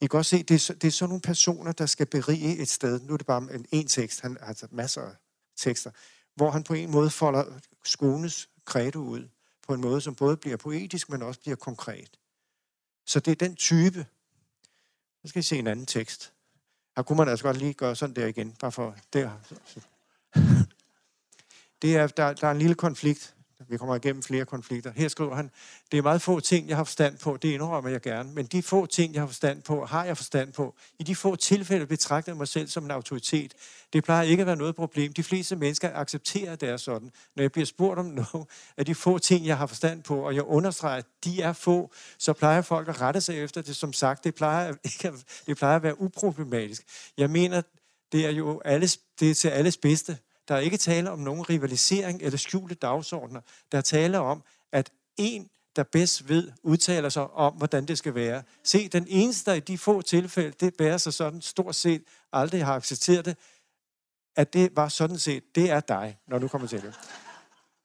[0.00, 2.68] I kan også se, det er, det er sådan nogle personer, der skal berige et
[2.68, 3.00] sted.
[3.00, 5.14] Nu er det bare en, en tekst, han har altså masser af
[5.56, 5.90] tekster,
[6.34, 7.44] hvor han på en måde folder
[7.84, 9.28] skolens credo ud
[9.62, 12.10] på en måde, som både bliver poetisk, men også bliver konkret.
[13.06, 14.06] Så det er den type.
[15.22, 16.32] Så skal I se en anden tekst.
[16.96, 19.30] Her kunne man altså godt lige gøre sådan der igen, bare for der.
[21.82, 23.34] Det er, der, der er en lille konflikt.
[23.68, 24.92] Vi kommer igennem flere konflikter.
[24.96, 25.50] Her skriver han,
[25.92, 27.36] det er meget få ting, jeg har forstand på.
[27.36, 28.32] Det indrømmer jeg gerne.
[28.32, 30.74] Men de få ting, jeg har forstand på, har jeg forstand på.
[30.98, 33.54] I de få tilfælde betragter jeg mig selv som en autoritet.
[33.92, 35.12] Det plejer ikke at være noget problem.
[35.12, 37.10] De fleste mennesker accepterer, at det er sådan.
[37.36, 38.46] Når jeg bliver spurgt om noget
[38.76, 41.92] af de få ting, jeg har forstand på, og jeg understreger, at de er få,
[42.18, 43.76] så plejer folk at rette sig efter det.
[43.76, 45.12] Som sagt, det plejer, ikke
[45.46, 46.82] det plejer at være uproblematisk.
[47.16, 47.62] Jeg mener,
[48.12, 50.18] det er jo alles, det er til alles bedste.
[50.50, 53.40] Der er ikke tale om nogen rivalisering eller skjulte dagsordner.
[53.72, 58.14] Der er tale om, at en, der bedst ved, udtaler sig om, hvordan det skal
[58.14, 58.42] være.
[58.64, 62.64] Se, den eneste, der i de få tilfælde, det bærer sig sådan stort set aldrig
[62.64, 63.36] har accepteret det,
[64.36, 66.94] at det var sådan set, det er dig, når du kommer til det.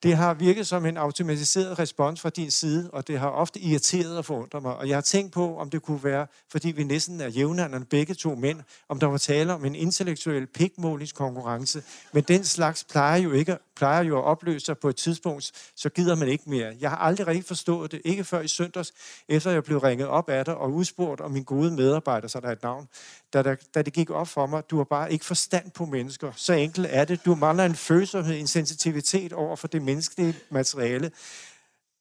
[0.05, 4.17] Det har virket som en automatiseret respons fra din side, og det har ofte irriteret
[4.17, 4.75] og forundret mig.
[4.75, 8.13] Og jeg har tænkt på, om det kunne være, fordi vi næsten er jævnaldrende begge
[8.13, 11.83] to mænd, om der var tale om en intellektuel pikmålingskonkurrence.
[12.13, 15.89] Men den slags plejer jo, ikke, plejer jo at opløse sig på et tidspunkt, så
[15.89, 16.75] gider man ikke mere.
[16.79, 18.93] Jeg har aldrig rigtig forstået det, ikke før i søndags,
[19.29, 22.47] efter jeg blev ringet op af dig og udspurgt om min gode medarbejder, så der
[22.47, 22.87] er et navn,
[23.33, 26.31] da, der, da det gik op for mig, du har bare ikke forstand på mennesker.
[26.35, 27.25] Så enkelt er det.
[27.25, 31.11] Du mangler en følsomhed, en sensitivitet over for det menneskelige materiale,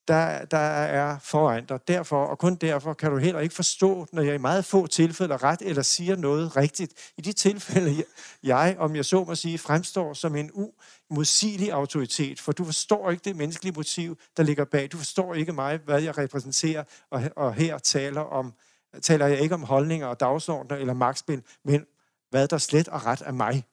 [0.08, 1.88] der, der er foran dig.
[1.88, 5.36] Derfor, og kun derfor, kan du heller ikke forstå, når jeg i meget få tilfælde
[5.36, 6.92] ret eller siger noget rigtigt.
[7.16, 8.04] I de tilfælde,
[8.42, 10.70] jeg, om jeg så må sige, fremstår som en u,
[11.14, 14.88] modsigelig autoritet, for du forstår ikke det menneskelige motiv, der ligger bag.
[14.92, 18.54] Du forstår ikke mig, hvad jeg repræsenterer, og, og her taler om
[19.02, 21.86] taler jeg ikke om holdninger og dagsordner eller magtspil, men
[22.30, 23.64] hvad der slet og ret er mig.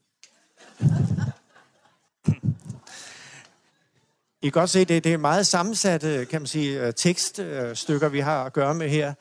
[4.44, 8.20] I kan godt se, det, det er meget sammensatte kan man sige, øh, tekststykker, vi
[8.20, 9.14] har at gøre med her.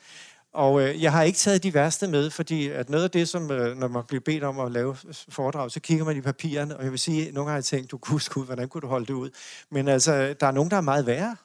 [0.53, 3.51] Og øh, jeg har ikke taget de værste med, fordi at noget af det, som
[3.51, 4.95] øh, når man bliver bedt om at lave
[5.29, 7.91] foredrag, så kigger man i papirerne, og jeg vil sige, nogle gange har jeg tænkt,
[7.91, 9.29] du kunne skud, hvordan kunne du holde det ud?
[9.69, 11.35] Men altså, der er nogen, der er meget værre.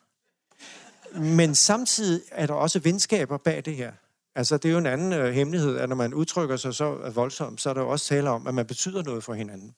[1.12, 3.92] Men samtidig er der også venskaber bag det her.
[4.34, 7.16] Altså, det er jo en anden øh, hemmelighed, at når man udtrykker sig så øh,
[7.16, 9.74] voldsomt, så er der jo også tale om, at man betyder noget for hinanden.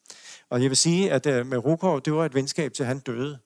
[0.51, 3.38] Og jeg vil sige, at øh, med Rukov, det var et venskab til han døde.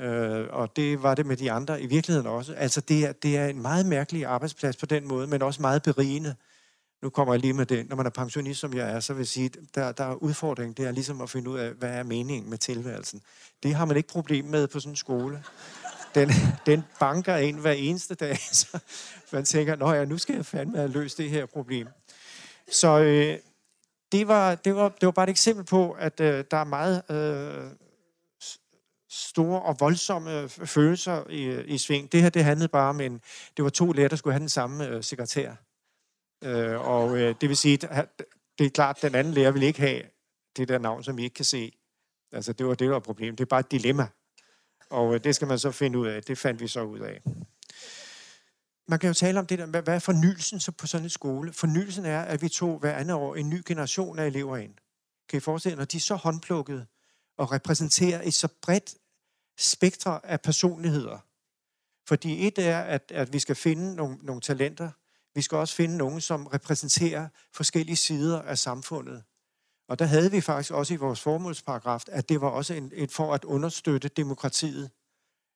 [0.00, 2.54] Øh, og det var det med de andre i virkeligheden også.
[2.54, 5.82] Altså, det er, det er en meget mærkelig arbejdsplads på den måde, men også meget
[5.82, 6.34] berigende.
[7.02, 9.20] nu kommer jeg lige med det, når man er pensionist, som jeg er, så vil
[9.20, 12.02] jeg sige, der, der er udfordring, det er ligesom at finde ud af, hvad er
[12.02, 13.22] meningen med tilværelsen.
[13.62, 15.44] Det har man ikke problem med på sådan en skole.
[16.14, 16.30] Den,
[16.66, 18.78] den banker ind hver eneste dag, så
[19.32, 21.88] man tænker, nå ja, nu skal jeg fandme have løst det her problem.
[22.70, 23.38] Så øh,
[24.12, 27.02] det, var, det, var, det var bare et eksempel på, at øh, der er meget
[27.10, 27.70] øh,
[29.14, 32.12] store og voldsomme øh, følelser i, øh, i sving.
[32.12, 33.20] Det her, det handlede bare om en...
[33.56, 35.54] Det var to lærere, der skulle have den samme øh, sekretær.
[36.44, 38.22] Øh, og øh, det vil sige, at
[38.58, 40.02] det er klart, at den anden lærer vil ikke have
[40.56, 41.72] det der navn, som vi ikke kan se.
[42.32, 43.38] Altså, det var det, der var problemet.
[43.38, 44.06] Det er bare et dilemma.
[44.90, 46.22] Og øh, det skal man så finde ud af.
[46.22, 47.22] Det fandt vi så ud af.
[48.88, 51.52] Man kan jo tale om det der, hvad er fornyelsen så på sådan en skole?
[51.52, 54.74] Fornyelsen er, at vi tog hver andet år en ny generation af elever ind.
[55.28, 56.86] Kan I forestille jer, når de er så håndplukket
[57.38, 58.94] og repræsenterer et så bredt
[59.58, 61.18] spektre af personligheder.
[62.08, 64.90] Fordi et er, at, at vi skal finde nogle, nogle talenter.
[65.34, 69.22] Vi skal også finde nogen, som repræsenterer forskellige sider af samfundet.
[69.88, 73.12] Og der havde vi faktisk også i vores formålsparagraf, at det var også en, et
[73.12, 74.90] for at understøtte demokratiet.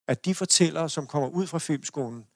[0.08, 2.26] At de fortællere, som kommer ud fra filmskolen,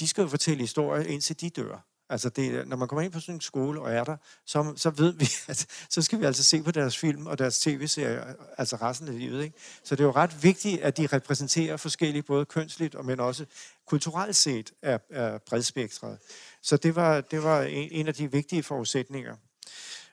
[0.00, 1.86] de skal jo fortælle historier, indtil de dør.
[2.08, 4.90] Altså, det, når man kommer ind på sådan en skole og er der, så, så
[4.90, 8.24] ved vi, at så skal vi altså se på deres film og deres tv-serier,
[8.58, 9.44] altså resten af livet.
[9.44, 9.56] Ikke?
[9.84, 13.44] Så det er jo ret vigtigt, at de repræsenterer forskellige, både kønsligt, og men også
[13.86, 16.18] kulturelt set er, er bredspektret.
[16.62, 19.36] Så det var, det var en, en af de vigtige forudsætninger.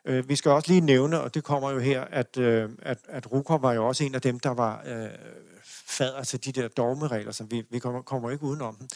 [0.06, 3.32] Øh, vi skal også lige nævne, og det kommer jo her, at, øh, at, at
[3.32, 5.10] Rukom var jo også en af dem, der var øh,
[5.92, 8.88] fader til altså de der dogmeregler, som vi, vi kommer, kommer ikke udenom dem.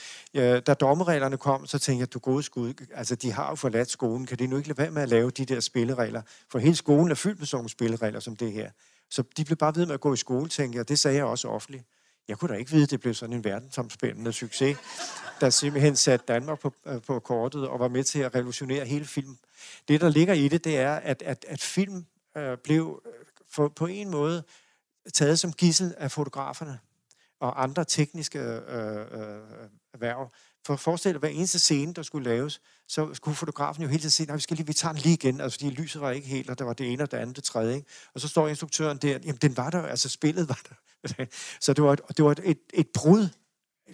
[0.61, 4.25] Da dogmereglerne kom, så tænkte jeg, du gode skud, altså de har jo forladt skolen,
[4.25, 6.21] kan de nu ikke lade være med at lave de der spilleregler?
[6.51, 8.71] For hele skolen er fyldt med sådan nogle spilleregler som det her.
[9.09, 11.25] Så de blev bare ved med at gå i skole, tænkte jeg, det sagde jeg
[11.25, 11.83] også offentligt.
[12.27, 14.77] Jeg kunne da ikke vide, at det blev sådan en verdensomspændende succes,
[15.41, 19.05] der simpelthen satte Danmark på, øh, på kortet og var med til at revolutionere hele
[19.05, 19.37] film.
[19.87, 22.05] Det, der ligger i det, det er, at, at, at film
[22.37, 23.11] øh, blev øh,
[23.49, 24.43] for, på en måde
[25.13, 26.79] taget som gissel af fotograferne
[27.39, 30.31] og andre tekniske øh, øh, erhverv.
[30.65, 34.11] For at forestille hver eneste scene, der skulle laves, så skulle fotografen jo hele tiden
[34.11, 36.27] sige, nej, vi skal lige, vi tager den lige igen, altså fordi lyset var ikke
[36.27, 37.75] helt, og der var det ene og det andet, det tredje.
[37.75, 37.87] Ikke?
[38.13, 40.75] Og så står instruktøren der, jamen den var der, altså spillet var der.
[41.61, 43.29] så det var, det var et, et, et brud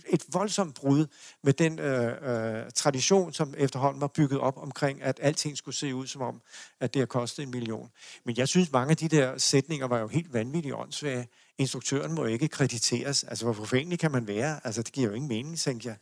[0.09, 1.05] et voldsomt brud
[1.43, 5.95] med den øh, øh, tradition, som efterhånden var bygget op omkring, at alting skulle se
[5.95, 6.41] ud som om,
[6.79, 7.91] at det har kostet en million.
[8.23, 11.27] Men jeg synes, mange af de der sætninger var jo helt vanvittigt åndssvage.
[11.57, 13.23] Instruktøren må ikke krediteres.
[13.23, 14.59] Altså, hvor forfængelig kan man være?
[14.63, 15.97] Altså, det giver jo ingen mening, tænkte jeg.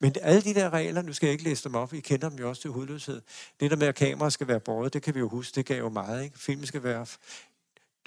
[0.00, 2.38] Men alle de der regler, nu skal jeg ikke læse dem op, I kender dem
[2.38, 3.22] jo også til hudløshed.
[3.60, 5.78] Det der med, at kameraet skal være båret, det kan vi jo huske, det gav
[5.78, 6.24] jo meget.
[6.24, 6.38] Ikke?
[6.38, 7.06] Filmen skal være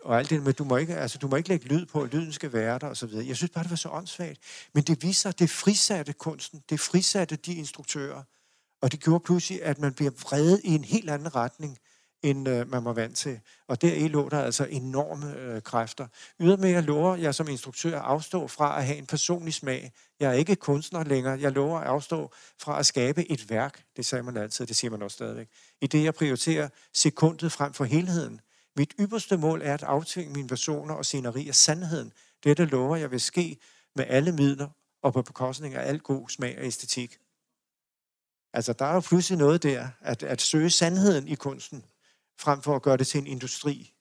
[0.06, 2.34] og alt det med, du må ikke, altså, du må ikke lægge lyd på, lyden
[2.34, 3.28] skal være der, og så videre.
[3.28, 4.40] Jeg synes bare, det var så åndssvagt.
[4.74, 8.24] Men det viser, det frisatte kunsten, det frisatte de instruktører,
[8.82, 11.78] og det gjorde pludselig, at man bliver vredet i en helt anden retning,
[12.24, 13.40] end øh, man var vant til.
[13.68, 16.08] Og der lå der altså enorme øh, kræfter.
[16.40, 19.92] Ydermere lover jeg som instruktør at afstå fra at have en personlig smag.
[20.20, 21.40] Jeg er ikke kunstner længere.
[21.42, 23.84] Jeg lover at afstå fra at skabe et værk.
[23.98, 25.48] Det sagde man altid, det siger man også stadigvæk.
[25.82, 28.42] I det, jeg prioriterer sekundet frem for helheden.
[28.78, 32.14] Mit ypperste mål er at aftvinge mine versioner og scenerier sandheden.
[32.44, 33.58] Dette lover jeg vil ske
[33.96, 34.68] med alle midler
[35.02, 37.18] og på bekostning af al god smag og æstetik.
[38.54, 41.86] Altså, der er jo pludselig noget der, at, at søge sandheden i kunsten,
[42.40, 43.92] frem for at gøre det til en industri.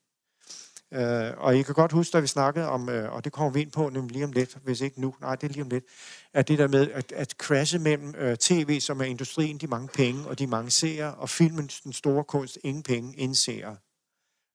[0.91, 1.01] Uh,
[1.37, 3.71] og I kan godt huske, da vi snakkede om, uh, og det kommer vi ind
[3.71, 5.85] på nemlig lige om lidt, hvis ikke nu, nej, det er lige om lidt,
[6.33, 9.87] at det der med at, at crashe mellem uh, tv, som er industrien, de mange
[9.87, 13.77] penge, og de mange seere, og filmen, den store kunst, ingen penge, ingen seere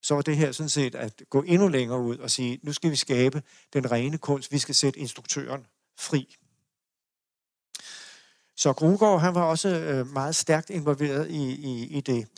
[0.02, 2.90] så var det her sådan set at gå endnu længere ud og sige, nu skal
[2.90, 5.66] vi skabe den rene kunst, vi skal sætte instruktøren
[5.98, 6.36] fri.
[8.56, 12.28] Så Grugård, han var også øh, meget stærkt involveret i, i, i det.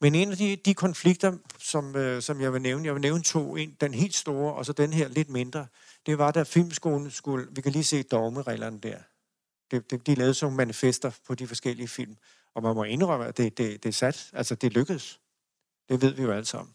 [0.00, 3.22] Men en af de, de konflikter, som, øh, som jeg vil nævne, jeg vil nævne
[3.22, 5.66] to, en, den helt store, og så den her lidt mindre,
[6.06, 8.98] det var, da filmskolen skulle, vi kan lige se dogmereglerne der.
[9.70, 12.16] Det, det, de lavede sådan manifester på de forskellige film,
[12.54, 15.20] og man må indrømme, at det, det, det er sat, altså det lykkedes.
[15.88, 16.74] Det ved vi jo alle sammen.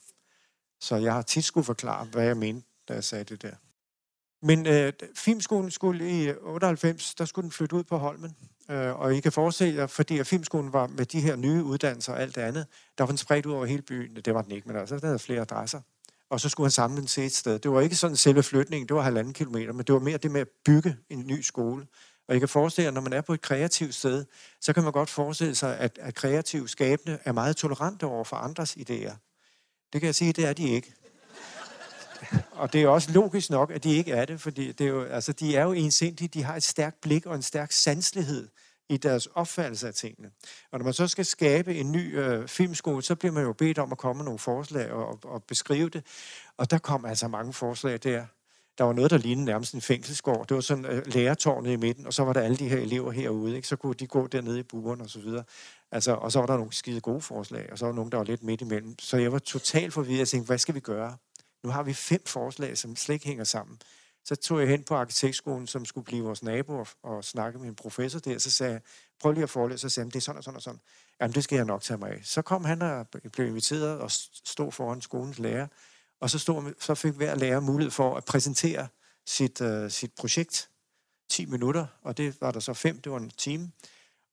[0.80, 3.56] Så jeg har tit skulle forklare, hvad jeg mente, da jeg sagde det der.
[4.42, 8.36] Men øh, filmskolen skulle i øh, 98, der skulle den flytte ud på Holmen.
[8.70, 12.14] Øh, og I kan forestille jer, fordi at filmskolen var med de her nye uddannelser
[12.14, 14.16] og alt det andet, der var den spredt ud over hele byen.
[14.16, 15.82] Det var den ikke, men altså, der havde flere adresser.
[16.30, 17.60] Og så skulle han samle den til et sted.
[17.60, 20.32] Det var ikke sådan selve flytningen, det var halvanden kilometer, men det var mere det
[20.32, 21.88] med at bygge en ny skole.
[22.28, 24.26] Og I kan forestille jer, når man er på et kreativt sted,
[24.62, 28.36] så kan man godt forestille sig, at, at kreativ skabende er meget tolerante over for
[28.36, 29.14] andres idéer.
[29.96, 30.94] Det kan jeg sige, det er de ikke.
[32.52, 35.04] og det er også logisk nok, at de ikke er det, fordi det er jo,
[35.04, 38.48] altså, de er jo ensindige, de har et stærkt blik og en stærk sanslighed.
[38.90, 40.32] i deres opfattelse af tingene.
[40.72, 43.78] Og når man så skal skabe en ny øh, filmskole, så bliver man jo bedt
[43.78, 46.06] om at komme med nogle forslag og, og, og beskrive det.
[46.58, 48.26] Og der kom altså mange forslag der.
[48.78, 50.48] Der var noget, der lignede nærmest en fængselsgård.
[50.48, 53.12] Det var sådan øh, lærertårnet i midten, og så var der alle de her elever
[53.12, 53.56] herude.
[53.56, 53.68] Ikke?
[53.68, 55.44] Så kunne de gå dernede i buren og så videre.
[55.96, 58.18] Altså, og så var der nogle skide gode forslag, og så var der nogle, der
[58.18, 59.00] var lidt midt imellem.
[59.00, 61.18] Så jeg var totalt forvirret og tænkte, hvad skal vi gøre?
[61.64, 63.82] Nu har vi fem forslag, som slet ikke hænger sammen.
[64.26, 67.68] Så tog jeg hen på arkitektskolen, som skulle blive vores nabo, og, og snakke med
[67.68, 68.38] en professor der.
[68.38, 68.82] Så sagde jeg,
[69.22, 69.82] prøv lige at forelæse.
[69.82, 70.80] Så sagde han, det er sådan og sådan og sådan.
[71.22, 72.20] Jamen, det skal jeg nok tage mig af.
[72.24, 74.12] Så kom han og blev inviteret og
[74.46, 75.68] stod foran skolens lærer.
[76.22, 78.88] Og så, stod, så fik hver lærer mulighed for at præsentere
[79.26, 80.70] sit, uh, sit projekt.
[81.30, 83.72] 10 minutter, og det var der så fem, det var en time.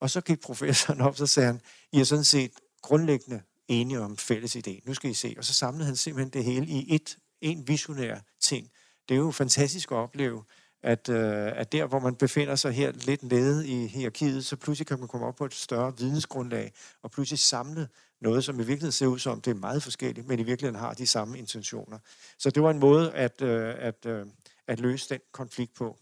[0.03, 1.61] Og så gik professoren op, så sagde han,
[1.93, 2.51] I er sådan set
[2.83, 4.81] grundlæggende enige om fælles idé.
[4.87, 5.35] Nu skal I se.
[5.39, 8.71] Og så samlede han simpelthen det hele i et, en visionær ting.
[9.09, 10.45] Det er jo fantastisk at opleve,
[10.83, 14.87] at, øh, at der, hvor man befinder sig her lidt nede i hierarkiet, så pludselig
[14.87, 17.89] kan man komme op på et større vidensgrundlag, og pludselig samle
[18.21, 20.95] noget, som i virkeligheden ser ud som, det er meget forskelligt, men i virkeligheden har
[20.95, 21.99] de samme intentioner.
[22.39, 24.27] Så det var en måde at, øh, at, øh,
[24.67, 25.99] at løse den konflikt på.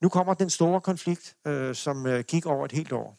[0.00, 3.18] Nu kommer den store konflikt, øh, som øh, gik over et helt år.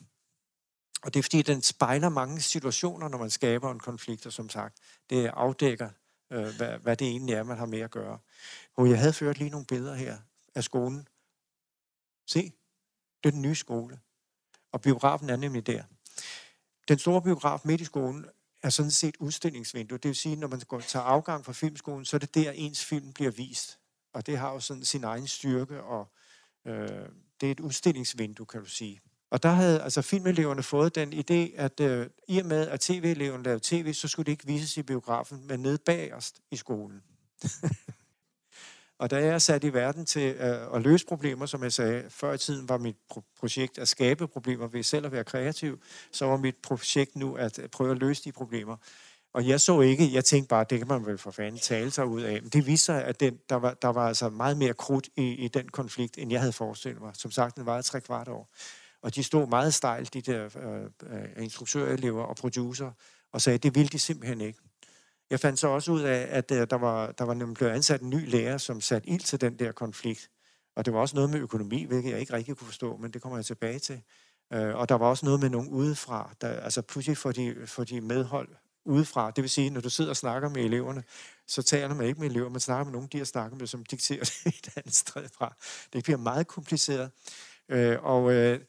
[1.04, 4.50] Og det er fordi, den spejler mange situationer, når man skaber en konflikt, og som
[4.50, 4.78] sagt,
[5.10, 5.90] det afdækker,
[6.32, 8.20] øh, hvad, hvad det egentlig er, man har med at gøre.
[8.76, 10.18] Og jeg havde ført lige nogle billeder her
[10.56, 11.08] af skolen.
[12.28, 12.42] Se,
[13.24, 14.00] det er den nye skole.
[14.72, 15.84] Og biografen er nemlig der.
[16.88, 18.26] Den store biograf midt i skolen
[18.64, 19.98] er sådan set udstillingsvindue.
[19.98, 22.86] Det vil sige, når man går tager afgang fra filmskolen, så er det der, ens
[22.86, 23.80] film bliver vist.
[24.14, 26.14] Og det har jo sådan sin egen styrke, og
[26.68, 26.90] øh,
[27.42, 29.02] det er et udstillingsvindue, kan du sige.
[29.30, 33.44] Og der havde altså filmeleverne fået den idé, at øh, i og med, at tv-eleverne
[33.44, 37.02] lavede tv, så skulle det ikke vises i biografen, men nede bagerst i skolen.
[39.00, 42.10] og da jeg er sat i verden til øh, at løse problemer, som jeg sagde,
[42.10, 45.82] før i tiden var mit pro- projekt at skabe problemer ved selv at være kreativ,
[46.12, 48.78] så var mit projekt nu at prøve at løse de problemer.
[49.38, 52.06] Og jeg så ikke, jeg tænkte bare, det kan man vel for fanden tale sig
[52.06, 52.42] ud af.
[52.42, 55.24] Men det viste sig, at den, der, var, der var altså meget mere krudt i,
[55.24, 57.12] i den konflikt, end jeg havde forestillet mig.
[57.16, 58.50] Som sagt, den varede tre kvart år.
[59.02, 62.92] Og de stod meget stejlt, de der øh, øh, instruktørelever og producer,
[63.32, 64.60] og sagde, det ville de simpelthen ikke.
[65.30, 68.02] Jeg fandt så også ud af, at øh, der var, der var nemlig blevet ansat
[68.02, 70.30] en ny lærer, som satte ild til den der konflikt.
[70.76, 73.22] Og det var også noget med økonomi, hvilket jeg ikke rigtig kunne forstå, men det
[73.22, 74.02] kommer jeg tilbage til.
[74.54, 77.84] Øh, og der var også noget med nogen udefra, der, altså pludselig får de, får
[77.84, 78.50] de medhold
[78.88, 79.32] udefra.
[79.32, 81.04] Det vil sige, når du sidder og snakker med eleverne,
[81.48, 83.86] så taler man ikke med elever, man snakker med nogen, de har snakket med, som
[83.86, 85.56] dikterer det et andet sted fra.
[85.94, 87.12] Det bliver meget kompliceret.
[87.70, 88.60] Øh, og øh,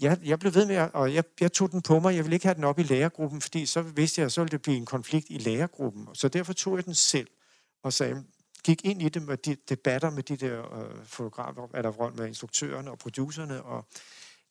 [0.00, 2.16] jeg, jeg blev ved med, at, og jeg, jeg tog den på mig.
[2.16, 4.50] Jeg ville ikke have den op i lærergruppen, fordi så vidste jeg, at så ville
[4.50, 6.08] det blive en konflikt i lærergruppen.
[6.14, 7.28] Så derfor tog jeg den selv
[7.82, 8.24] og sagde,
[8.64, 12.90] gik ind i det med de debatter med de der øh, fotografer, eller med instruktørerne
[12.90, 13.86] og producerne, og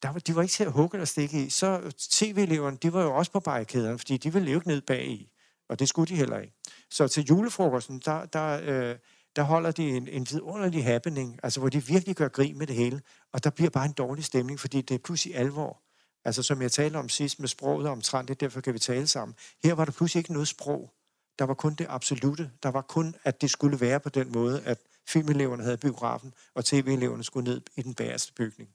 [0.01, 1.49] der var, de var ikke til at hugge eller stikke i.
[1.49, 5.31] Så tv-eleverne, de var jo også på barrikaderne, fordi de ville leve ned bag i,
[5.69, 6.53] og det skulle de heller ikke.
[6.89, 8.95] Så til julefrokosten, der, der, øh,
[9.35, 12.75] der holder de en, en vidunderlig happening, altså hvor de virkelig gør grin med det
[12.75, 13.01] hele,
[13.33, 15.81] og der bliver bare en dårlig stemning, fordi det er pludselig alvor.
[16.25, 19.35] Altså som jeg talte om sidst med sproget omtrent, det derfor kan vi tale sammen.
[19.63, 20.93] Her var der pludselig ikke noget sprog.
[21.39, 22.51] Der var kun det absolute.
[22.63, 26.65] Der var kun, at det skulle være på den måde, at filmeleverne havde biografen, og
[26.65, 28.69] tv-eleverne skulle ned i den bagerste bygning.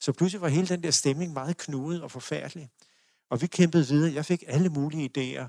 [0.00, 2.70] Så pludselig var hele den der stemning meget knudet og forfærdelig.
[3.30, 4.14] Og vi kæmpede videre.
[4.14, 5.46] Jeg fik alle mulige idéer.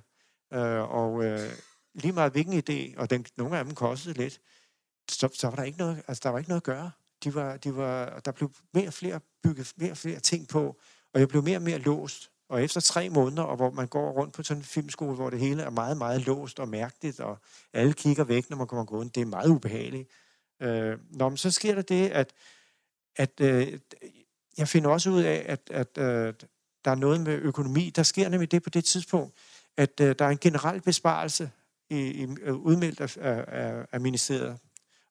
[0.58, 1.52] Øh, og øh,
[1.94, 4.42] lige meget hvilken idé, og den, nogle af dem kostede lidt,
[5.10, 6.92] så, så var der ikke noget, altså der var ikke noget at gøre.
[7.24, 10.80] De var, de var, der blev mere og flere bygget mere og flere ting på,
[11.14, 12.32] og jeg blev mere og mere låst.
[12.50, 15.40] Og efter tre måneder, og hvor man går rundt på sådan en filmskole, hvor det
[15.40, 17.38] hele er meget, meget låst og mærkeligt, og
[17.74, 20.10] alle kigger væk, når man kommer gående, det er meget ubehageligt.
[20.62, 22.34] Øh, når, men så sker der det, at,
[23.16, 23.80] at øh,
[24.60, 26.34] jeg finder også ud af, at, at øh,
[26.86, 27.92] der er noget med økonomi.
[27.96, 29.34] Der sker nemlig det på det tidspunkt,
[29.78, 31.52] at øh, der er en generel besparelse
[31.90, 33.18] i, i, øh, udmeldt af,
[33.48, 34.58] af, af ministeriet.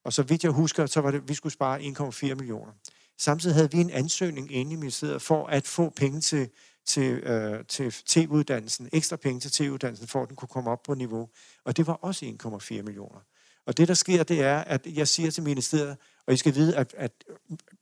[0.05, 2.73] Og så vidt jeg husker, så var det, at vi skulle spare 1,4 millioner.
[3.19, 6.51] Samtidig havde vi en ansøgning inde i ministeriet for at få penge til,
[6.87, 10.95] til, øh, til TV-uddannelsen, ekstra penge til TV-uddannelsen, for at den kunne komme op på
[10.95, 11.29] niveau.
[11.65, 13.21] Og det var også 1,4 millioner.
[13.67, 15.97] Og det, der sker, det er, at jeg siger til ministeriet,
[16.29, 17.25] og I skal vide, at, at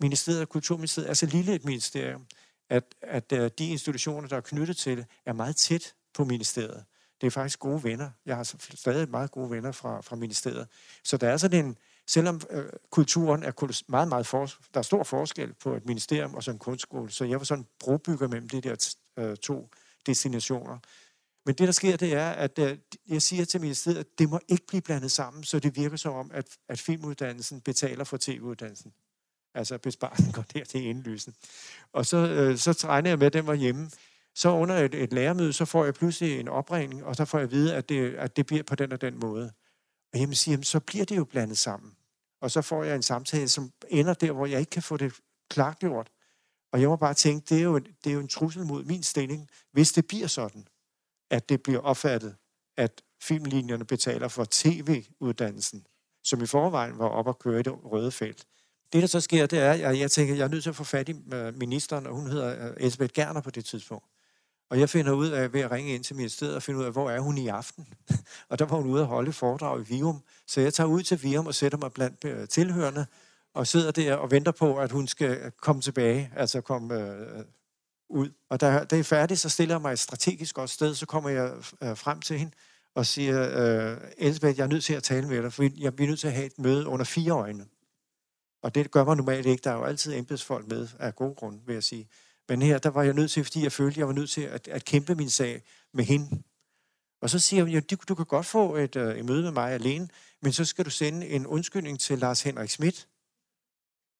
[0.00, 2.26] ministeriet, Kulturministeriet er så lille et ministerium,
[2.70, 6.84] at, at øh, de institutioner, der er knyttet til det, er meget tæt på ministeriet.
[7.20, 8.10] Det er faktisk gode venner.
[8.26, 10.66] Jeg har stadig meget gode venner fra, fra ministeriet.
[11.04, 11.76] Så der er sådan en,
[12.06, 16.42] selvom øh, kulturen er meget, meget for, der er stor forskel på et ministerium og
[16.42, 19.70] så en kunstskole, så jeg var sådan brobygger mellem de der øh, to
[20.06, 20.78] destinationer.
[21.46, 22.78] Men det, der sker, det er, at øh,
[23.08, 26.14] jeg siger til ministeriet, at det må ikke blive blandet sammen, så det virker som
[26.14, 28.92] om, at, at filmuddannelsen betaler for tv-uddannelsen.
[29.54, 31.34] Altså, besparelsen går der til indlysen.
[31.92, 33.90] Og så, øh, så regner jeg med, at den var hjemme.
[34.34, 37.44] Så under et, et lærermøde, så får jeg pludselig en opringning, og så får jeg
[37.44, 39.52] at vide, at det, at det bliver på den og den måde.
[40.12, 41.92] Og jeg siger, så bliver det jo blandet sammen.
[42.40, 45.12] Og så får jeg en samtale, som ender der, hvor jeg ikke kan få det
[45.50, 46.10] klargjort.
[46.72, 49.02] Og jeg må bare tænke, det er jo, det er jo en trussel mod min
[49.02, 50.66] stilling, hvis det bliver sådan,
[51.30, 52.36] at det bliver opfattet,
[52.76, 55.86] at filmlinjerne betaler for tv-uddannelsen,
[56.24, 58.46] som i forvejen var op at køre i det røde felt.
[58.92, 60.76] Det, der så sker, det er, at jeg tænker, at jeg er nødt til at
[60.76, 64.04] få fat i øh, ministeren, og hun hedder øh, Elisabeth Gerner på det tidspunkt.
[64.70, 66.92] Og jeg finder ud af, ved at ringe ind til ministeriet og finde ud af,
[66.92, 67.86] hvor er hun i aften.
[68.50, 70.22] og der var hun ude at holde foredrag i Vium.
[70.46, 73.06] Så jeg tager ud til Vium og sætter mig blandt øh, tilhørende,
[73.54, 77.44] og sidder der og venter på, at hun skal komme tilbage, altså komme øh,
[78.08, 78.30] ud.
[78.50, 81.30] Og da det er færdigt, så stiller jeg mig et strategisk godt sted, så kommer
[81.30, 81.52] jeg
[81.82, 82.52] øh, frem til hende
[82.94, 86.08] og siger, øh, Elisabeth, jeg er nødt til at tale med dig, for jeg bliver
[86.08, 87.66] nødt til at have et møde under fire øjne.
[88.62, 89.62] Og det gør man normalt ikke.
[89.64, 92.08] Der er jo altid embedsfolk med af gode grunde, vil jeg sige.
[92.48, 94.68] Men her, der var jeg nødt til, fordi jeg følte, jeg var nødt til at,
[94.68, 96.42] at kæmpe min sag med hende.
[97.22, 99.50] Og så siger hun, ja, du, du kan godt få et, øh, et møde med
[99.50, 100.08] mig alene,
[100.42, 103.08] men så skal du sende en undskyldning til Lars Henrik Schmidt.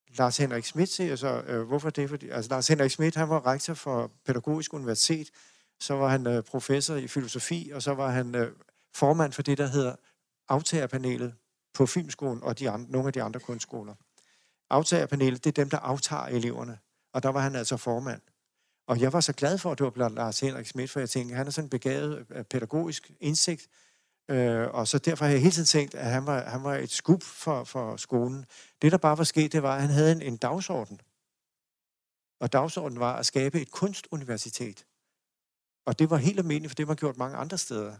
[0.09, 2.09] Lars Henrik Schmidt siger så, øh, hvorfor det?
[2.09, 5.29] Fordi, altså, Lars Henrik Schmidt, han var rektor for Pædagogisk Universitet,
[5.79, 8.51] så var han øh, professor i filosofi, og så var han øh,
[8.95, 9.95] formand for det, der hedder
[10.49, 11.33] aftagerpanelet
[11.73, 13.93] på Filmskolen og de andre, nogle af de andre kunstskoler.
[14.69, 16.79] Aftagerpanelet, det er dem, der aftager eleverne.
[17.13, 18.21] Og der var han altså formand.
[18.87, 21.35] Og jeg var så glad for, at det var Lars Henrik Schmidt, for jeg tænkte,
[21.35, 23.67] han er sådan en begavet øh, pædagogisk indsigt,
[24.29, 26.91] Øh, og så derfor har jeg hele tiden tænkt, at han var, han var et
[26.91, 28.45] skub for, for skolen.
[28.81, 31.01] Det, der bare var sket, det var, at han havde en, en dagsorden.
[32.39, 34.85] Og dagsordenen var at skabe et kunstuniversitet.
[35.85, 37.95] Og det var helt almindeligt, for det var gjort mange andre steder.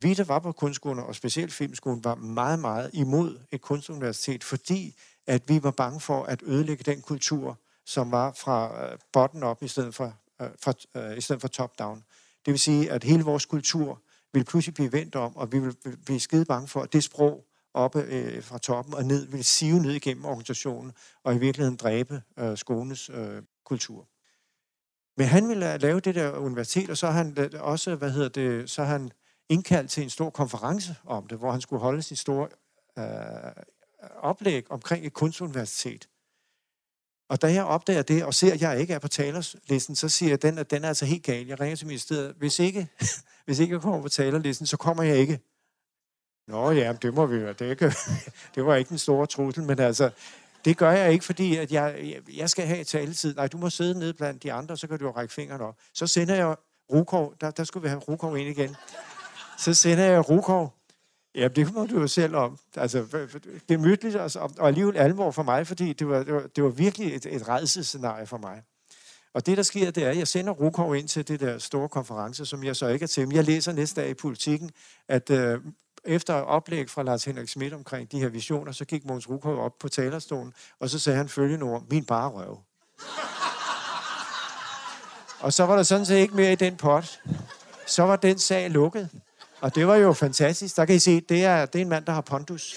[0.00, 4.96] Vi, der var på kunstskolen, og specielt filmskolen, var meget, meget imod et kunstuniversitet, fordi
[5.26, 9.42] at vi var bange for at ødelægge den kultur, som var fra øh, uh, bottom
[9.42, 12.04] op i stedet for, øh, for, for, øh, i stedet for top down.
[12.46, 14.02] Det vil sige, at hele vores kultur
[14.36, 17.44] vil pludselig blive vendt om, og vi vil blive skide bange for, at det sprog
[17.74, 20.92] oppe øh, fra toppen og ned vil sive ned igennem organisationen
[21.24, 24.08] og i virkeligheden dræbe øh, skolens øh, kultur.
[25.16, 28.10] Men han ville øh, lave det der universitet, og så har han øh, også, hvad
[28.10, 29.10] hedder det, så har han
[29.48, 32.48] indkaldt til en stor konference om det, hvor han skulle holde sin store
[32.98, 33.04] øh,
[34.16, 36.08] oplæg omkring et kunstuniversitet.
[37.28, 40.28] Og da jeg opdager det, og ser, at jeg ikke er på talerlisten, så siger
[40.28, 41.46] jeg, at den, at den er altså helt gal.
[41.46, 42.34] Jeg ringer til ministeriet.
[42.38, 42.88] Hvis ikke,
[43.46, 45.40] hvis ikke jeg kommer på talerlisten, så kommer jeg ikke.
[46.48, 47.92] Nå ja, det må vi Det, ikke,
[48.54, 50.10] det var ikke den store trussel, men altså,
[50.64, 53.34] det gør jeg ikke, fordi at jeg, jeg skal have taletid.
[53.34, 55.76] Nej, du må sidde nede blandt de andre, så kan du jo række fingrene op.
[55.94, 56.56] Så sender jeg
[56.92, 58.76] Rukov, der, der skulle vi have Rukov ind igen.
[59.58, 60.74] Så sender jeg Rukov,
[61.36, 62.58] Ja, det må du jo selv om.
[62.76, 63.26] Altså,
[63.68, 67.14] gemytligt og, og alligevel alvor for mig, fordi det var, det var, det var virkelig
[67.14, 68.62] et, et redselsscenarie for mig.
[69.34, 71.88] Og det, der sker, det er, at jeg sender Rukov ind til det der store
[71.88, 73.28] konference, som jeg så ikke er til.
[73.28, 74.70] Men jeg læser næste dag i politikken,
[75.08, 75.60] at øh,
[76.04, 79.72] efter oplæg fra Lars Henrik Schmidt omkring de her visioner, så gik Måns Rukov op
[79.80, 82.58] på talerstolen, og så sagde han følgende ord, min bare røv.
[85.40, 87.20] og så var der sådan set ikke mere i den pot.
[87.86, 89.10] Så var den sag lukket.
[89.66, 90.76] Og det var jo fantastisk.
[90.76, 92.76] Der kan I se, det er, det er en mand, der har pondus.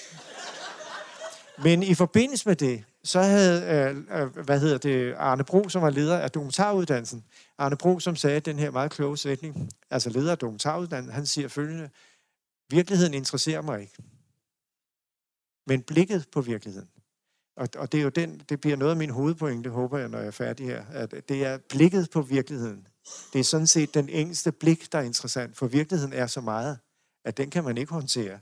[1.64, 5.82] Men i forbindelse med det, så havde, øh, øh hvad hedder det, Arne Bro, som
[5.82, 7.24] var leder af dokumentaruddannelsen,
[7.58, 11.48] Arne Bro, som sagde den her meget kloge sætning, altså leder af dokumentaruddannelsen, han siger
[11.48, 11.90] følgende,
[12.70, 14.02] virkeligheden interesserer mig ikke.
[15.66, 16.88] Men blikket på virkeligheden.
[17.60, 20.18] Og, og det er jo den, det bliver noget af min hovedpointe, håber jeg, når
[20.18, 22.86] jeg er færdig her, at det er blikket på virkeligheden.
[23.32, 26.78] Det er sådan set den eneste blik, der er interessant, for virkeligheden er så meget,
[27.24, 28.38] at den kan man ikke håndtere.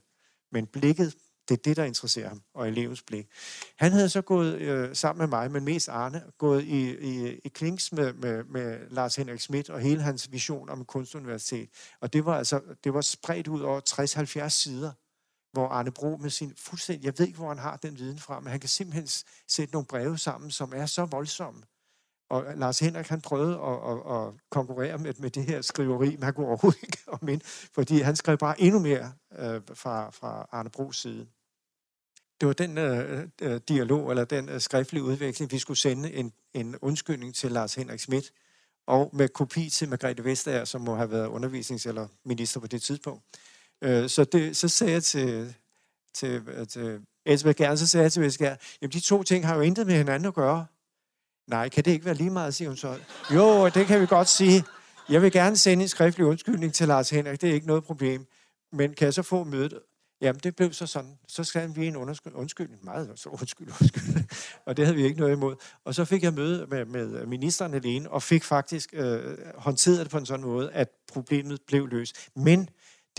[0.52, 1.14] Men blikket,
[1.48, 3.28] det er det, der interesserer ham, og elevens blik.
[3.76, 7.48] Han havde så gået øh, sammen med mig, men mest Arne, gået i, i, i
[7.48, 11.68] klings med, med, med Lars Henrik Schmidt og hele hans vision om et kunstuniversitet.
[12.00, 13.80] Og det var altså det var spredt ud over
[14.44, 14.92] 60-70 sider,
[15.59, 18.40] hvor Arne Bro med sin fuldstændig, jeg ved ikke, hvor han har den viden fra,
[18.40, 19.09] men han kan simpelthen
[19.48, 21.62] sætte nogle breve sammen, som er så voldsomme,
[22.30, 26.11] og øh, Lars Henrik, han prøvede at, at, at konkurrere med, med det her skriveri,
[26.11, 27.40] men han kunne overhovedet ikke om ind,
[27.74, 31.26] fordi han skrev bare endnu mere øh, fra, fra Arne Bros side.
[32.40, 36.32] Det var den øh, øh, dialog, eller den øh, skriftlige udveksling, vi skulle sende en,
[36.54, 38.32] en undskyldning til Lars Henrik Schmidt,
[38.86, 42.82] og med kopi til Margrethe Vestager, som må have været undervisnings- eller minister på det
[42.82, 43.24] tidspunkt.
[43.82, 45.54] Øh, så, det, så sagde jeg til,
[46.14, 49.54] til, øh, til Elsebeth Gern, så sagde jeg til Vestager, jamen de to ting har
[49.54, 50.66] jo intet med hinanden at gøre.
[51.46, 52.98] Nej, kan det ikke være lige meget, siger hun så.
[53.34, 54.64] Jo, det kan vi godt sige.
[55.08, 58.26] Jeg vil gerne sende en skriftlig undskyldning til Lars Henrik, det er ikke noget problem.
[58.72, 59.78] Men kan jeg så få mødet?
[60.20, 61.18] Jamen, det blev så sådan.
[61.28, 62.84] Så skrev vi en undskyldning.
[62.84, 64.24] Meget så undskyld, undskyld.
[64.66, 65.56] og det havde vi ikke noget imod.
[65.84, 70.10] Og så fik jeg møde med, med ministeren alene, og fik faktisk øh, håndteret det
[70.10, 72.28] på en sådan måde, at problemet blev løst.
[72.36, 72.68] Men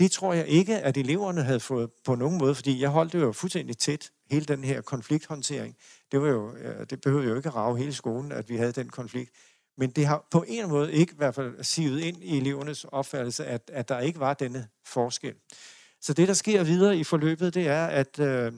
[0.00, 3.20] det tror jeg ikke, at eleverne havde fået på nogen måde, fordi jeg holdt det
[3.20, 5.76] jo fuldstændig tæt, hele den her konflikthåndtering.
[6.12, 8.72] Det, var jo, øh, det behøvede jo ikke at rave hele skolen, at vi havde
[8.72, 9.30] den konflikt.
[9.78, 13.46] Men det har på en måde ikke i hvert fald sivet ind i elevernes opfattelse,
[13.46, 15.34] at, at der ikke var denne forskel.
[16.00, 18.52] Så det, der sker videre i forløbet, det er, at, øh,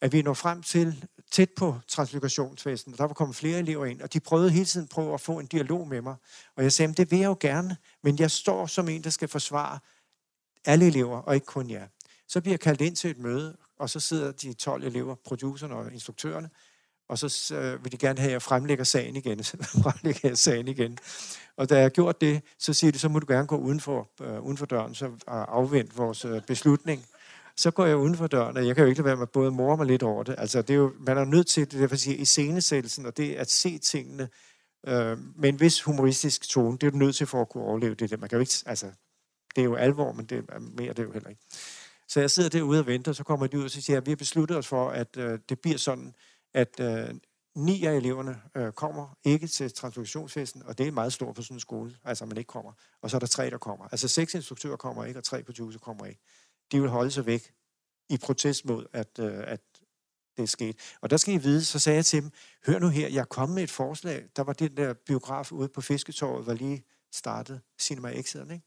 [0.00, 2.98] at vi når frem til tæt på transmigrationsvæsenet.
[2.98, 5.46] Der var kommet flere elever ind, og de prøvede hele tiden på at få en
[5.46, 6.14] dialog med mig.
[6.56, 9.28] Og jeg sagde, det vil jeg jo gerne, men jeg står som en, der skal
[9.28, 9.78] forsvare
[10.66, 11.86] alle elever, og ikke kun jer.
[12.28, 15.74] Så bliver jeg kaldt ind til et møde, og så sidder de 12 elever, producerne
[15.74, 16.50] og instruktørerne,
[17.08, 19.44] og så øh, vil de gerne have, at jeg fremlægger sagen igen.
[19.44, 20.98] Så fremlægger jeg sagen igen.
[21.56, 23.80] Og da jeg har gjort det, så siger de, så må du gerne gå uden
[23.80, 27.06] for, øh, uden for døren så, øh, afvent vores øh, beslutning.
[27.56, 29.50] Så går jeg uden for døren, og jeg kan jo ikke lade være med både
[29.50, 30.34] mor mig lidt over det.
[30.38, 33.50] Altså, det er jo, man er nødt til, det derfor siger, iscenesættelsen, og det at
[33.50, 34.28] se tingene
[34.86, 37.94] øh, med en vis humoristisk tone, det er du nødt til for at kunne overleve
[37.94, 38.20] det.
[38.20, 38.86] Man kan jo ikke, altså,
[39.56, 41.42] det er jo alvor, men det er mere det er jo heller ikke.
[42.08, 44.10] Så jeg sidder derude og venter, og så kommer de ud og siger, at vi
[44.10, 46.14] har besluttet os for, at øh, det bliver sådan,
[46.54, 47.14] at øh,
[47.54, 51.56] ni af eleverne øh, kommer ikke til transfusionsfesten, og det er meget stort på sådan
[51.56, 52.72] en skole, altså man ikke kommer.
[53.02, 53.84] Og så er der tre, der kommer.
[53.92, 56.20] Altså seks instruktører kommer ikke, og tre producer kommer ikke.
[56.72, 57.52] De vil holde sig væk
[58.08, 59.60] i protest mod, at, øh, at
[60.36, 60.76] det er sket.
[61.00, 62.30] Og der skal I vide, så sagde jeg til dem,
[62.66, 64.24] hør nu her, jeg er kommet med et forslag.
[64.36, 68.64] Der var den der biograf ude på Fisketorvet, var lige startet, Cinema Exiden, ikke?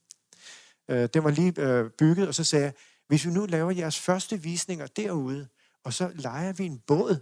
[0.90, 2.74] Øh, den var lige øh, bygget, og så sagde jeg,
[3.08, 5.48] hvis vi nu laver jeres første visninger derude,
[5.84, 7.22] og så leger vi en båd,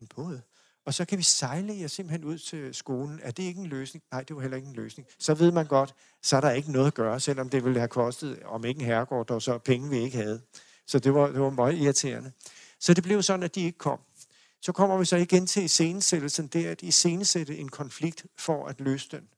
[0.00, 0.40] en båd,
[0.86, 3.20] og så kan vi sejle jer simpelthen ud til skolen.
[3.22, 4.04] Er det ikke en løsning?
[4.12, 5.08] Nej, det var heller ikke en løsning.
[5.18, 7.88] Så ved man godt, så er der ikke noget at gøre, selvom det ville have
[7.88, 10.40] kostet, om ikke en herregård, der så penge, vi ikke havde.
[10.86, 12.32] Så det var, det var meget irriterende.
[12.80, 14.00] Så det blev sådan, at de ikke kom.
[14.62, 18.80] Så kommer vi så igen til iscenesættelsen, det er at iscenesætte en konflikt for at
[18.80, 19.28] løse den.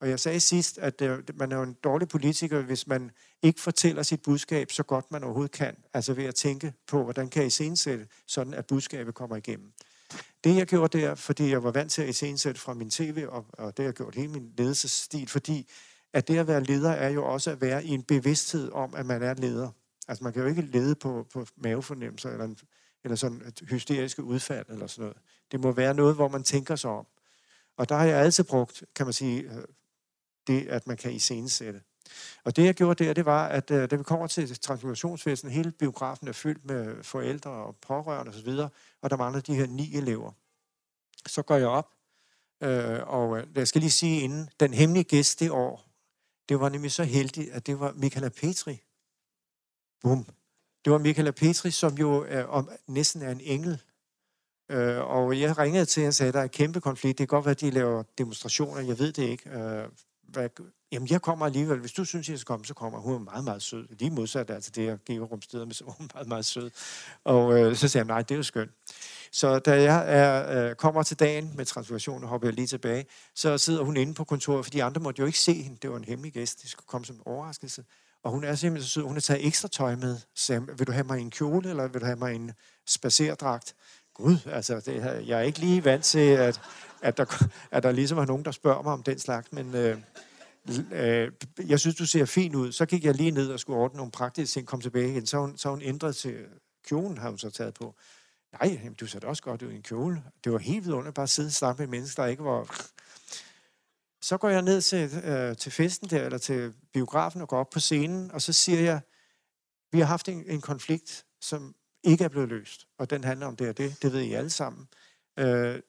[0.00, 3.10] Og jeg sagde sidst, at øh, man er jo en dårlig politiker, hvis man
[3.42, 5.76] ikke fortæller sit budskab så godt man overhovedet kan.
[5.94, 9.72] Altså ved at tænke på, hvordan kan jeg iscenesætte, sådan at budskabet kommer igennem.
[10.44, 13.46] Det jeg gjorde der, fordi jeg var vant til at iscenesætte fra min tv, og,
[13.52, 15.68] og det har jeg gjort hele min ledelsesstil, fordi
[16.12, 19.06] at det at være leder er jo også at være i en bevidsthed om, at
[19.06, 19.70] man er leder.
[20.08, 22.58] Altså man kan jo ikke lede på, på mavefornemmelser eller, en,
[23.04, 25.16] eller sådan et hysteriske udfald eller sådan noget.
[25.52, 27.06] Det må være noget, hvor man tænker sig om.
[27.76, 29.64] Og der har jeg altid brugt, kan man sige, øh,
[30.46, 31.80] det, at man kan iscenesætte.
[32.44, 35.72] Og det, jeg gjorde der, det var, at uh, da vi kommer til transformationsfesten, hele
[35.72, 38.70] biografen er fyldt med forældre og pårørende osv., og,
[39.02, 40.32] og der mangler de her ni elever.
[41.26, 41.90] Så går jeg op,
[42.64, 45.86] uh, og øh, jeg skal lige sige inden, den hemmelige gæst det år,
[46.48, 48.82] det var nemlig så heldig, at det var Michaela Petri.
[50.02, 50.26] Bum.
[50.84, 53.82] Det var Michaela Petri, som jo er, om, næsten er en engel.
[54.72, 57.18] Uh, og jeg ringede til hende og sagde, at der er en kæmpe konflikt.
[57.18, 58.80] Det kan godt være, at de laver demonstrationer.
[58.80, 59.50] Jeg ved det ikke.
[59.50, 59.92] Uh,
[60.28, 60.48] hvad,
[60.92, 61.78] jamen jeg kommer alligevel.
[61.78, 63.14] Hvis du synes, jeg skal komme, så kommer hun.
[63.14, 63.86] er meget, meget sød.
[63.98, 66.70] Lige modsat altså det, jeg giver rumsteder med, så hun er meget, meget sød.
[67.24, 68.70] Og øh, så sagde jeg, nej, det er jo skønt.
[69.32, 73.06] Så da jeg er, øh, kommer til dagen med transformation, og hopper jeg lige tilbage,
[73.34, 75.78] så sidder hun inde på kontoret, for de andre måtte jo ikke se hende.
[75.82, 76.62] Det var en hemmelig gæst.
[76.62, 77.84] Det skulle komme som en overraskelse.
[78.22, 79.02] Og hun er simpelthen så sød.
[79.02, 80.18] Hun har taget ekstra tøj med.
[80.34, 82.52] Så vil du have mig en kjole, eller vil du have mig en
[82.86, 83.74] spacerdragt?
[84.14, 86.60] Gud, altså, det, jeg er ikke lige vant til, at,
[87.02, 89.98] at, der, at der ligesom er nogen, der spørger mig om den slags, men øh,
[90.92, 91.32] øh,
[91.66, 92.72] jeg synes, du ser fin ud.
[92.72, 95.26] Så gik jeg lige ned og skulle ordne nogle praktiske ting, kom tilbage igen.
[95.26, 96.44] Så hun, så hun ændret til
[96.86, 97.94] kjolen, har hun så taget på.
[98.52, 100.22] Nej, jamen, du ser da også godt ud i en kjole.
[100.44, 102.86] Det var helt vidunderligt bare at sidde sammen med mennesker, der ikke var...
[104.22, 107.70] Så går jeg ned til, øh, til festen der, eller til biografen og går op
[107.70, 109.00] på scenen, og så siger jeg,
[109.92, 111.74] vi har haft en, en konflikt, som
[112.04, 114.50] ikke er blevet løst, og den handler om det og det, det ved I alle
[114.50, 114.88] sammen.
[115.38, 115.80] Øh,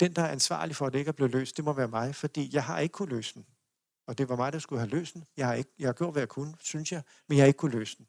[0.00, 2.14] den, der er ansvarlig for, at det ikke er blevet løst, det må være mig,
[2.14, 3.46] fordi jeg har ikke kunne løse den.
[4.06, 5.24] Og det var mig, der skulle have løst den.
[5.36, 7.58] Jeg har, ikke, jeg har gjort, hvad jeg kunne, synes jeg, men jeg har ikke
[7.58, 8.06] kunne løse den.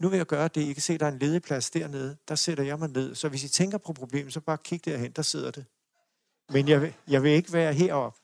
[0.00, 0.60] Nu vil jeg gøre det.
[0.60, 2.16] I kan se, der er en ledig plads dernede.
[2.28, 3.14] Der sætter jeg mig ned.
[3.14, 5.64] Så hvis I tænker på problemet, så bare kig derhen, der sidder det.
[6.52, 8.20] Men jeg vil, jeg vil ikke være heroppe.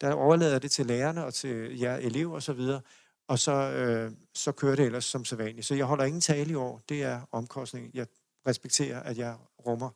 [0.00, 2.82] Der overlader det til lærerne og til jer elever osv., og,
[3.28, 5.66] og så, øh, så kører det ellers som sædvanligt.
[5.66, 6.82] Så jeg holder ingen tale i år.
[6.88, 7.90] Det er omkostning.
[7.94, 8.06] Jeg
[8.46, 9.36] respekterer, at jeg
[9.66, 9.90] rummer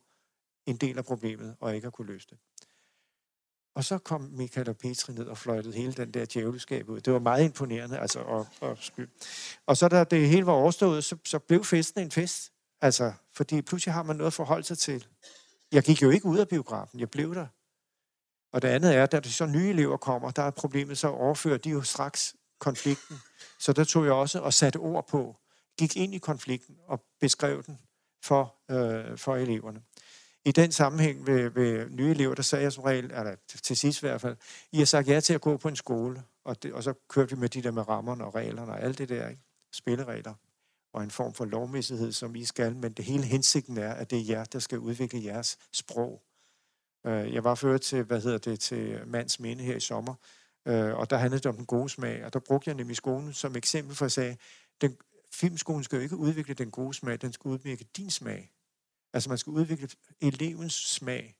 [0.67, 2.37] en del af problemet, og ikke at kunne løse det.
[3.75, 7.01] Og så kom Michael og Petri ned og fløjtede hele den der djævelskab ud.
[7.01, 9.09] Det var meget imponerende, altså, og, og sky.
[9.65, 12.51] Og så da det hele var overstået, så, så blev festen en fest.
[12.81, 15.07] Altså, fordi pludselig har man noget at forholde sig til.
[15.71, 17.47] Jeg gik jo ikke ud af biografen, jeg blev der.
[18.53, 21.07] Og det andet er, at da de så nye elever kommer, der er problemet, så
[21.07, 23.17] overfører de jo straks konflikten.
[23.59, 25.35] Så der tog jeg også og satte ord på.
[25.79, 27.79] gik ind i konflikten og beskrev den
[28.23, 29.81] for, øh, for eleverne.
[30.47, 34.03] I den sammenhæng ved, ved nye elever, der sagde jeg som regel, eller til sidst
[34.03, 34.37] i hvert fald,
[34.71, 37.35] I har sagt ja til at gå på en skole, og, det, og så kørte
[37.35, 39.41] vi med de der med rammerne og reglerne og alt det der, ikke?
[39.73, 40.33] spilleregler
[40.93, 44.19] og en form for lovmæssighed, som I skal, men det hele hensigten er, at det
[44.19, 46.21] er jer, der skal udvikle jeres sprog.
[47.05, 50.13] Øh, jeg var før til, hvad hedder det, til mands minde her i sommer,
[50.65, 53.33] øh, og der handlede det om den gode smag, og der brugte jeg nemlig skolen
[53.33, 54.37] som eksempel for at sige,
[54.81, 54.97] den,
[55.31, 58.51] filmskolen skal jo ikke udvikle den gode smag, den skal udvikle din smag.
[59.17, 59.89] Altså man skal udvikle
[60.21, 61.35] elevens smag.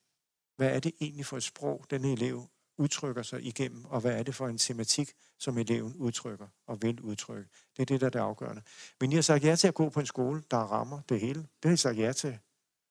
[0.55, 2.47] Hvad er det egentlig for et sprog, den elev
[2.77, 7.01] udtrykker sig igennem, og hvad er det for en tematik, som eleven udtrykker og vil
[7.01, 7.49] udtrykke.
[7.75, 8.61] Det er det, der er det afgørende.
[9.01, 11.39] Men I har sagt ja til at gå på en skole, der rammer det hele.
[11.39, 12.39] Det har I sagt ja til.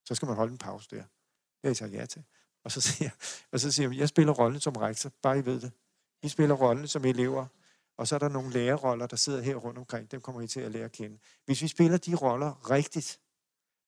[0.05, 0.97] Så skal man holde en pause der.
[0.97, 2.25] Det har I sagt ja til.
[2.65, 3.11] Og så siger,
[3.53, 5.73] og så siger jeg, jeg spiller rollen som rektor, bare I ved det.
[6.23, 7.47] I spiller rollen som elever,
[7.97, 10.11] og så er der nogle lærerroller, der sidder her rundt omkring.
[10.11, 11.19] Dem kommer I til at lære at kende.
[11.45, 13.21] Hvis vi spiller de roller rigtigt,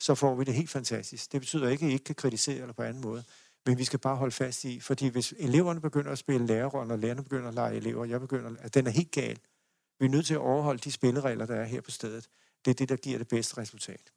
[0.01, 1.32] så får vi det helt fantastisk.
[1.32, 3.24] Det betyder ikke, at I ikke kan kritisere eller på anden måde.
[3.66, 6.99] Men vi skal bare holde fast i, fordi hvis eleverne begynder at spille lærerrollen, og
[6.99, 9.38] lærerne begynder at lege elever, jeg begynder, at den er helt gal.
[10.01, 12.28] Vi er nødt til at overholde de spilleregler, der er her på stedet.
[12.64, 14.12] Det er det, der giver det bedste resultat.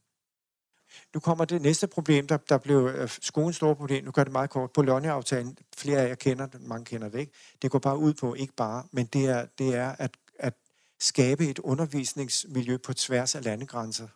[1.14, 4.06] Nu kommer det næste problem, der, der blev øh, skolens store problem.
[4.06, 4.72] Nu gør det meget kort.
[4.72, 7.32] Bologna-aftalen, flere af jer kender den, mange kender det ikke.
[7.62, 10.54] Det går bare ud på, ikke bare, men det er, det er at, at
[11.00, 14.08] skabe et undervisningsmiljø på tværs af landegrænser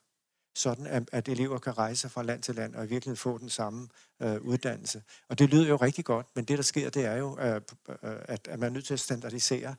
[0.55, 3.49] sådan at, at elever kan rejse fra land til land og i virkeligheden få den
[3.49, 3.87] samme
[4.21, 5.03] øh, uddannelse.
[5.29, 7.95] Og det lyder jo rigtig godt, men det, der sker, det er jo, øh, øh,
[8.03, 9.75] at, at man er nødt til at standardisere,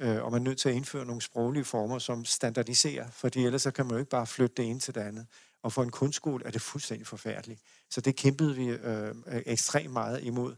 [0.00, 3.62] øh, og man er nødt til at indføre nogle sproglige former, som standardiserer, fordi ellers
[3.62, 5.26] så kan man jo ikke bare flytte det ene til det andet.
[5.62, 7.60] Og for en kunstskole er det fuldstændig forfærdeligt.
[7.90, 10.54] Så det kæmpede vi øh, øh ekstremt meget imod.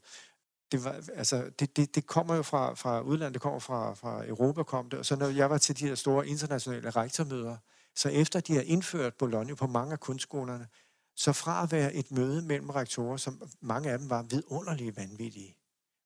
[0.72, 4.26] Det, var, altså, det, det, det kommer jo fra, fra udlandet, det kommer fra, fra
[4.26, 4.98] Europa, kom det.
[4.98, 7.56] Og så når jeg var til de her store internationale rektormøder,
[7.96, 10.68] så efter de har indført Bologna på mange af kunstskolerne,
[11.16, 15.56] så fra at være et møde mellem rektorer, som mange af dem var vidunderlige vanvittige,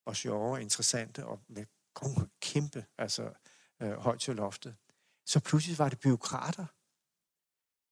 [0.06, 1.64] og sjove og interessante, og med
[2.40, 3.30] kæmpe, altså
[3.82, 4.74] øh, højt til loftet,
[5.26, 6.66] så pludselig var det byråkrater.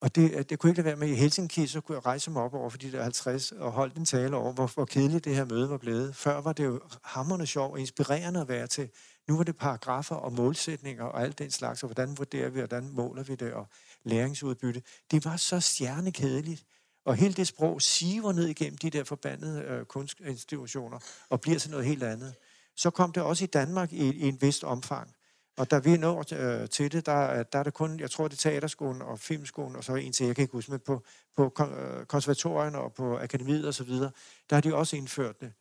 [0.01, 2.31] Og det, øh, det kunne ikke lade være med i Helsinki, så kunne jeg rejse
[2.31, 5.25] mig op over for de der 50 og holde en tale over, hvor, hvor kedeligt
[5.25, 6.17] det her møde var blevet.
[6.17, 8.91] Før var det jo hammerende sjov og inspirerende at være til.
[9.29, 12.69] Nu var det paragrafer og målsætninger og alt den slags, og hvordan vurderer vi, og
[12.69, 13.67] hvordan måler vi det, og
[14.05, 14.83] læringsudbytte.
[15.11, 16.65] Det var så stjernekedeligt.
[17.05, 21.71] Og hele det sprog siver ned igennem de der forbandede øh, kunstinstitutioner og bliver til
[21.71, 22.35] noget helt andet.
[22.77, 25.15] Så kom det også i Danmark i, i en vist omfang.
[25.57, 28.29] Og da vi når øh, til det, der, øh, der er det kun, jeg tror
[28.29, 31.03] det er teaterskolen og filmskolen, og så en til, jeg kan ikke huske, men på,
[31.37, 34.11] på øh, konservatorierne og på akademiet og så videre,
[34.51, 35.53] der har de også indført det.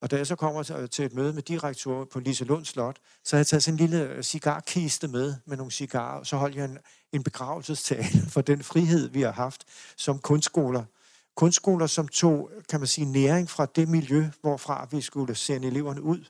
[0.00, 3.38] Og da jeg så kommer til et møde med direktorer på Liselund Slot, så har
[3.38, 6.64] jeg taget sådan en lille øh, cigarkiste med, med nogle cigarer, og så holdt jeg
[6.64, 6.78] en,
[7.12, 9.64] en begravelsestale for den frihed, vi har haft
[9.96, 10.84] som kunstskoler.
[11.34, 16.02] Kunstskoler, som tog, kan man sige, næring fra det miljø, hvorfra vi skulle sende eleverne
[16.02, 16.24] ud.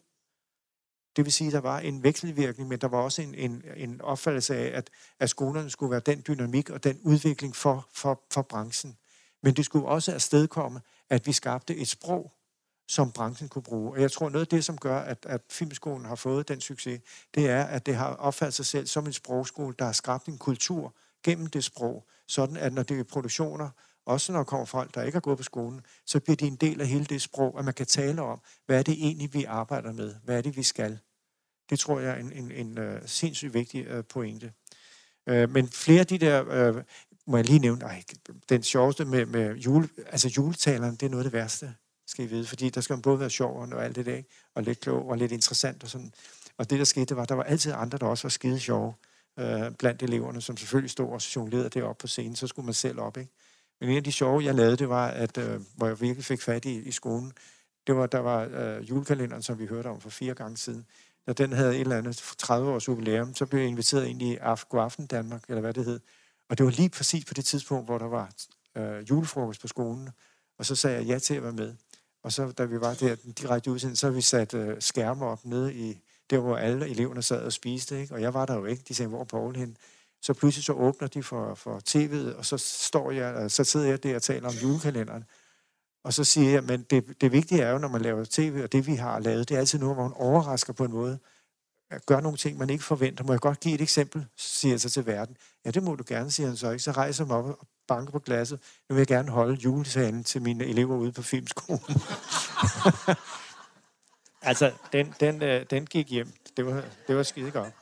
[1.16, 4.00] Det vil sige, at der var en vekselvirkning, men der var også en, en, en
[4.00, 8.42] opfattelse af, at, at skolerne skulle være den dynamik og den udvikling for, for, for
[8.42, 8.96] branchen.
[9.42, 12.32] Men det skulle også afstedkomme, at vi skabte et sprog,
[12.90, 13.92] som branchen kunne bruge.
[13.92, 17.00] Og jeg tror, noget af det, som gør, at, at filmskolen har fået den succes,
[17.34, 20.38] det er, at det har opfattet sig selv som en sprogskole, der har skabt en
[20.38, 23.70] kultur gennem det sprog, sådan at når det er produktioner,
[24.06, 26.56] også når der kommer folk, der ikke har gået på skolen, så bliver de en
[26.56, 29.44] del af hele det sprog, at man kan tale om, hvad er det egentlig, vi
[29.44, 30.14] arbejder med?
[30.24, 30.98] Hvad er det, vi skal?
[31.70, 34.52] Det tror jeg er en, en, en uh, sindssygt vigtig uh, pointe.
[35.30, 36.82] Uh, men flere af de der, uh,
[37.26, 38.02] må jeg lige nævne, ej,
[38.48, 41.74] den sjoveste med, med jule, altså juletaleren, det er noget af det værste
[42.10, 44.22] skal I vide, fordi der skal man både være sjov og alt det der,
[44.54, 46.12] og lidt klog og lidt interessant og sådan.
[46.58, 48.94] Og det, der skete, det var, der var altid andre, der også var skide sjove
[49.38, 53.00] øh, blandt eleverne, som selvfølgelig stod og jonglerede deroppe på scenen, så skulle man selv
[53.00, 53.32] op, ikke?
[53.80, 56.42] Men en af de sjove, jeg lavede, det var, at, øh, hvor jeg virkelig fik
[56.42, 57.32] fat i, i skolen,
[57.86, 60.86] det var, der var øh, julekalenderen, som vi hørte om for fire gange siden.
[61.26, 64.64] Når den havde et eller andet 30-års jubilæum, så blev jeg inviteret ind i Af
[64.72, 66.00] Aften Danmark, eller hvad det hed.
[66.48, 68.32] Og det var lige præcis på det tidspunkt, hvor der var
[68.76, 70.10] øh, julefrokost på skolen.
[70.58, 71.74] Og så sagde jeg ja til at være med.
[72.22, 75.44] Og så, da vi var der den direkte udsendelse, så vi sat øh, skærme op
[75.44, 76.00] nede i
[76.30, 78.00] der, hvor alle eleverne sad og spiste.
[78.00, 78.14] Ikke?
[78.14, 78.82] Og jeg var der jo ikke.
[78.88, 79.76] De sagde, hvor er Paul hen?
[80.22, 83.86] Så pludselig så åbner de for, for tv'et, og så, står jeg, øh, så sidder
[83.86, 85.24] jeg der og taler om julekalenderen.
[86.04, 88.72] Og så siger jeg, men det, det vigtige er jo, når man laver tv, og
[88.72, 91.18] det vi har lavet, det er altid noget, hvor man overrasker på en måde.
[92.06, 93.24] Gør nogle ting, man ikke forventer.
[93.24, 95.36] Må jeg godt give et eksempel, siger jeg så til verden.
[95.64, 96.82] Ja, det må du gerne, siger han så ikke.
[96.82, 98.60] Så rejser jeg mig op og banker på glasset.
[98.88, 102.02] Nu vil jeg gerne holde juletalen til mine elever ude på filmskolen.
[104.50, 106.32] altså, den, den, øh, den gik hjem.
[106.56, 107.72] Det var, det var skide godt.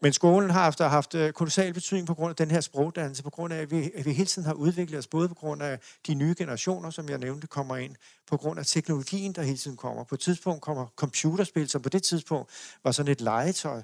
[0.00, 3.30] Men skolen har haft, haft øh, kolossal betydning på grund af den her sprogdannelse, på
[3.30, 5.78] grund af, at vi, at vi hele tiden har udviklet os, både på grund af
[6.06, 7.94] de nye generationer, som jeg nævnte, kommer ind,
[8.26, 10.04] på grund af teknologien, der hele tiden kommer.
[10.04, 12.50] På et tidspunkt kommer computerspil, som på det tidspunkt
[12.84, 13.82] var sådan et legetøj.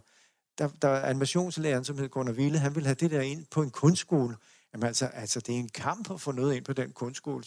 [0.58, 3.70] Der, der animationslæreren, som hed Gunnar Ville, han ville have det der ind på en
[3.70, 4.36] kunstskole.
[4.74, 7.44] Jamen altså, altså, det er en kamp at få noget ind på den kunstskole.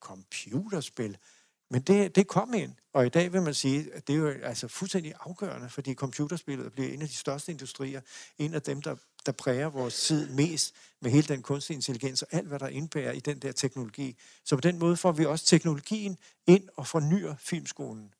[0.00, 1.16] Computerspil.
[1.70, 4.28] Men det, det kom ind, og i dag vil man sige, at det er jo
[4.28, 8.00] altså fuldstændig afgørende, fordi computerspillet bliver en af de største industrier,
[8.38, 8.96] en af dem, der,
[9.26, 13.12] der præger vores tid mest med hele den kunstige intelligens og alt, hvad der indbærer
[13.12, 14.16] i den der teknologi.
[14.44, 18.14] Så på den måde får vi også teknologien ind og fornyer filmskolen.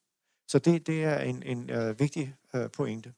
[0.49, 3.13] Så det, det er en, en uh, vigtig uh, pointe.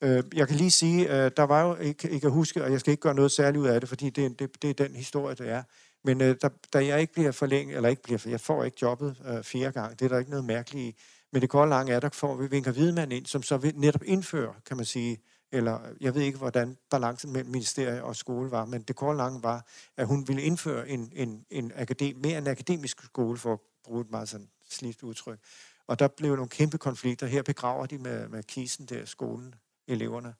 [0.00, 2.80] Øh, jeg kan lige sige, uh, der var jo, ikke, jeg kan huske, og jeg
[2.80, 5.34] skal ikke gøre noget særligt ud af det, fordi det, det, det er den historie,
[5.34, 5.62] det er.
[6.04, 9.16] Men øh, da, da jeg ikke bliver forlænget, eller ikke bliver, jeg får ikke jobbet
[9.28, 11.00] øh, fire gange, det er der ikke noget mærkeligt i.
[11.32, 14.52] Men det går langt er, der får vi Vinker Hvidemand ind, som så netop indfører,
[14.66, 15.18] kan man sige,
[15.52, 19.42] eller jeg ved ikke, hvordan balancen mellem ministerie og skole var, men det korte lange
[19.42, 19.66] var,
[19.96, 24.00] at hun ville indføre en, en, en akadem, mere en akademisk skole, for at bruge
[24.00, 25.38] et meget sådan slidt udtryk.
[25.86, 27.26] Og der blev nogle kæmpe konflikter.
[27.26, 29.54] Her begraver de med, med kisen der skolen,
[29.88, 30.34] eleverne.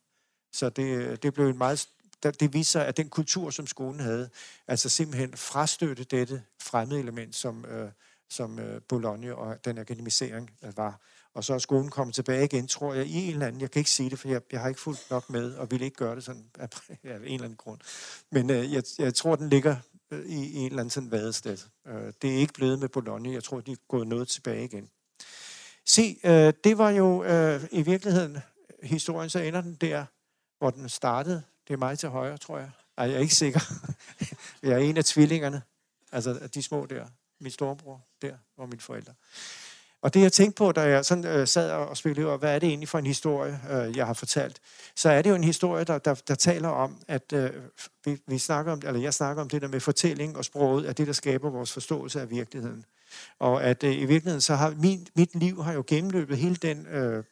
[0.52, 1.88] Så det, det blev en meget
[2.22, 4.30] det viser, at den kultur, som skolen havde,
[4.68, 7.90] altså simpelthen frastøtte dette fremmede element, som, øh,
[8.30, 11.00] som øh, Bologna og den akademisering øh, var.
[11.34, 13.80] Og så er skolen kommet tilbage igen, tror jeg, i en eller anden, jeg kan
[13.80, 16.16] ikke sige det, for jeg, jeg har ikke fulgt nok med, og vil ikke gøre
[16.16, 16.68] det sådan af,
[17.04, 17.80] af en eller anden grund.
[18.30, 19.76] Men øh, jeg, jeg tror, den ligger
[20.10, 21.58] øh, i, i en eller anden sådan vadested.
[21.86, 24.88] Øh, det er ikke blevet med Bologna, jeg tror, de er gået noget tilbage igen.
[25.86, 28.38] Se, øh, det var jo øh, i virkeligheden
[28.82, 30.04] historien, så ender den der,
[30.58, 32.70] hvor den startede, det er mig til højre, tror jeg.
[32.98, 33.60] Ej, jeg er ikke sikker.
[34.62, 35.62] jeg er en af tvillingerne.
[36.12, 37.06] Altså de små der.
[37.40, 39.14] Min storebror der, og mine forældre.
[40.02, 42.68] Og det jeg tænkte på, da jeg sådan, øh, sad og spekulerede, hvad er det
[42.68, 44.60] egentlig for en historie, øh, jeg har fortalt,
[44.96, 47.50] så er det jo en historie, der, der, der taler om, at øh,
[48.04, 50.98] vi, vi snakker om, eller jeg snakker om det der med fortælling og sproget, at
[50.98, 52.84] det, der skaber vores forståelse af virkeligheden.
[53.38, 56.86] Og at øh, i virkeligheden, så har min, mit liv har jo gennemløbet hele den
[56.86, 57.24] øh,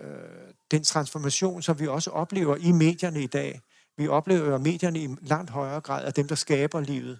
[0.00, 3.60] Øh, den transformation, som vi også oplever i medierne i dag.
[3.96, 7.18] Vi oplever jo, at medierne i langt højere grad er dem, der skaber livet.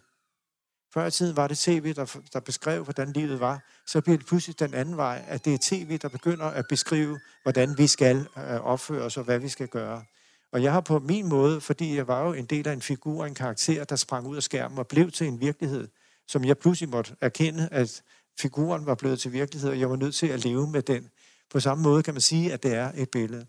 [0.95, 3.63] Før i tiden var det tv, der, der beskrev, hvordan livet var.
[3.87, 7.21] Så bliver det pludselig den anden vej, at det er tv, der begynder at beskrive,
[7.43, 10.05] hvordan vi skal øh, opføre os og hvad vi skal gøre.
[10.53, 13.25] Og jeg har på min måde, fordi jeg var jo en del af en figur,
[13.25, 15.89] en karakter, der sprang ud af skærmen og blev til en virkelighed,
[16.29, 18.03] som jeg pludselig måtte erkende, at
[18.39, 21.11] figuren var blevet til virkelighed, og jeg var nødt til at leve med den.
[21.51, 23.47] På samme måde kan man sige, at det er et billede.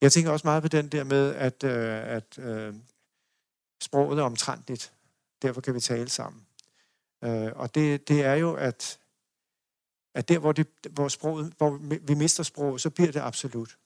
[0.00, 2.74] Jeg tænker også meget på den der med, at, øh, at øh,
[3.80, 4.92] sproget er omtrentligt.
[5.42, 6.46] Derfor kan vi tale sammen.
[7.24, 8.98] Øh, og det, det er jo, at,
[10.14, 13.78] at der, hvor, det, hvor, sproget, hvor vi mister sproget, så bliver det absolut.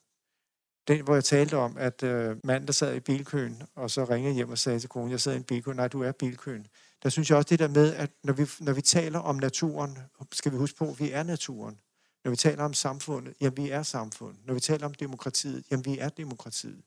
[0.88, 4.34] Den, hvor jeg talte om, at øh, manden, der sad i bilkøen, og så ringede
[4.34, 5.72] hjem og sagde til konen, jeg sidder i en bilkø.
[5.72, 6.66] Nej, du er bilkøen.
[7.02, 9.98] Der synes jeg også det der med, at når vi, når vi taler om naturen,
[10.32, 11.78] skal vi huske på, at vi er naturen.
[12.24, 14.36] Når vi taler om samfundet, jamen vi er samfund.
[14.44, 16.82] Når vi taler om demokratiet, jamen vi er demokratiet.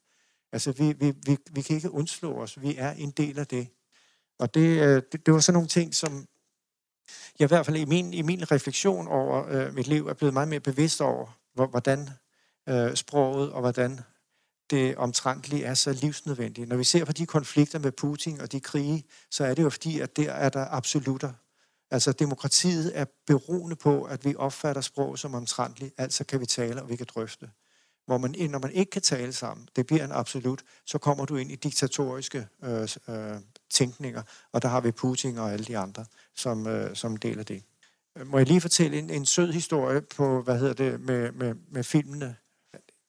[0.51, 3.67] Altså vi, vi, vi, vi kan ikke undslå os, vi er en del af det.
[4.39, 6.27] Og det, øh, det, det var sådan nogle ting, som
[7.39, 10.33] jeg i hvert fald i min, i min refleksion over øh, mit liv er blevet
[10.33, 12.09] meget mere bevidst over, hvordan
[12.69, 13.99] øh, sproget og hvordan
[14.69, 16.69] det omtrentlige er så livsnødvendigt.
[16.69, 19.69] Når vi ser på de konflikter med Putin og de krige, så er det jo
[19.69, 21.33] fordi, at der er der absolutter.
[21.91, 26.81] Altså demokratiet er beroende på, at vi opfatter sprog som omtrentligt, altså kan vi tale,
[26.81, 27.49] og vi kan drøfte.
[28.05, 31.36] Hvor man, når man ikke kan tale sammen, det bliver en absolut, så kommer du
[31.36, 33.38] ind i diktatoriske øh, øh,
[33.69, 34.21] tænkninger,
[34.51, 36.05] og der har vi Putin og alle de andre,
[36.36, 37.63] som, øh, som del af det.
[38.25, 41.83] Må jeg lige fortælle en, en sød historie på, hvad hedder det, med, med, med
[41.83, 42.36] filmene.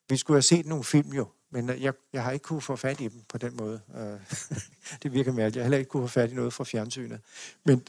[0.09, 3.01] Vi skulle have set nogle film jo, men jeg, jeg har ikke kunne få fat
[3.01, 3.81] i dem på den måde.
[3.97, 4.37] Øh,
[5.03, 5.57] det virker mærkeligt.
[5.57, 7.21] Jeg har heller ikke kunne få fat i noget fra fjernsynet.
[7.65, 7.83] Men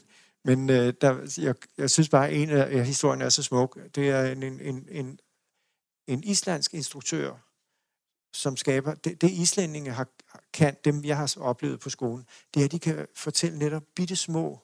[0.44, 3.78] men øh, der, jeg, jeg synes bare, at en af historien er så smuk.
[3.94, 5.20] Det er en, en, en,
[6.06, 7.36] en islandsk instruktør,
[8.32, 8.94] som skaber...
[8.94, 10.08] Det, det islændinge har,
[10.52, 14.16] kan, dem jeg har oplevet på skolen, det er, at de kan fortælle netop bitte
[14.16, 14.60] små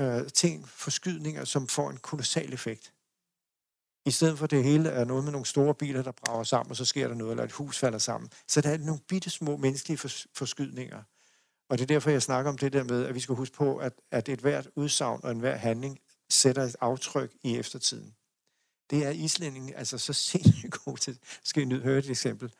[0.00, 2.92] øh, ting, forskydninger, som får en kolossal effekt.
[4.06, 6.76] I stedet for det hele er noget med nogle store biler, der brager sammen, og
[6.76, 8.30] så sker der noget, eller et hus falder sammen.
[8.48, 9.98] Så der er nogle bitte små menneskelige
[10.34, 11.02] forskydninger,
[11.72, 13.76] og det er derfor, jeg snakker om det der med, at vi skal huske på,
[13.76, 15.98] at, at et hvert udsagn og enhver handling
[16.30, 18.14] sætter et aftryk i eftertiden.
[18.90, 21.18] Det er islændingen altså så sindssygt god til.
[21.44, 22.52] Skal I høre et eksempel?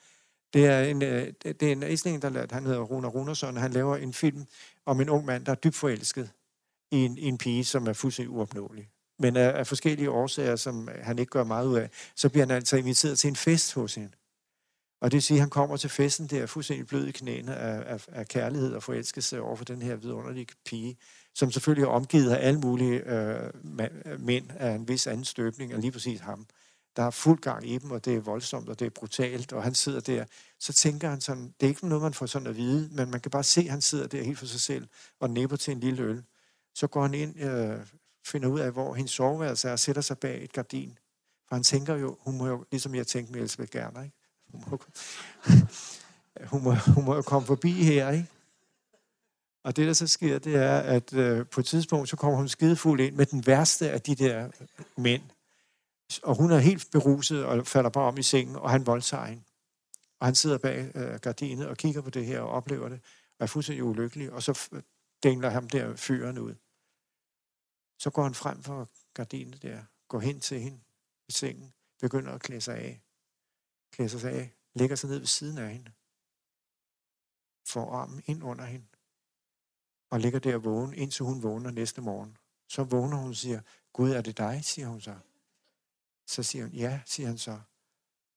[0.53, 3.73] Det er en, øh, det er en islænding, der lader, han hedder Rune Runersson, han
[3.73, 4.47] laver en film
[4.87, 6.31] om en ung mand, der er dybt forelsket
[6.91, 8.89] i en, i en pige, som er fuldstændig uopnåelig.
[9.19, 12.57] Men af, af forskellige årsager, som han ikke gør meget ud af, så bliver han
[12.57, 14.13] altså inviteret til en fest hos hende.
[15.03, 17.95] Og det vil sige, at han kommer til festen der fuldstændig blød i knæene af,
[17.95, 20.97] af, af kærlighed og forelskelse over for den her vidunderlige pige,
[21.35, 23.51] som selvfølgelig er omgivet af alle mulige øh,
[24.19, 26.47] mænd af en vis anden støbning, og lige præcis ham.
[26.97, 29.63] Der er fuld gang i dem, og det er voldsomt, og det er brutalt, og
[29.63, 30.25] han sidder der.
[30.61, 33.21] Så tænker han sådan, det er ikke noget, man får sådan at vide, men man
[33.21, 34.89] kan bare se, at han sidder der helt for sig selv
[35.21, 36.23] og næpper til en lille øl.
[36.75, 37.87] Så går han ind, øh,
[38.27, 40.99] finder ud af, hvor hendes soveværelse er, og sætter sig bag et gardin.
[41.49, 44.22] For han tænker jo, hun må jo, ligesom jeg tænkte med Elisabeth Gerner, ikke?
[44.53, 44.79] Hun må,
[46.47, 48.27] hun, må, hun må jo komme forbi her, ikke?
[49.65, 52.49] Og det, der så sker, det er, at øh, på et tidspunkt, så kommer hun
[52.49, 54.51] skidefuld ind med den værste af de der
[54.97, 55.23] mænd.
[56.23, 59.43] Og hun er helt beruset og falder bare om i sengen, og han voldtager hende.
[60.21, 63.01] Og han sidder bag øh, gardinet og kigger på det her og oplever det,
[63.39, 64.33] og er fuldstændig ulykkelig.
[64.33, 64.83] Og så
[65.23, 66.55] dængler ham der fyren ud.
[67.99, 69.79] Så går han frem for gardinet der,
[70.09, 70.81] går hen til hende
[71.29, 73.01] i sengen, begynder at klæde sig af.
[73.93, 75.93] Klæder sig af, lægger sig ned ved siden af hende.
[77.64, 78.86] Får armen ind under hende.
[80.11, 82.38] Og ligger der vågen, indtil hun vågner næste morgen.
[82.68, 83.61] Så vågner hun og siger,
[83.93, 85.18] Gud, er det dig, siger hun så.
[86.26, 87.61] Så siger hun, ja, siger han så.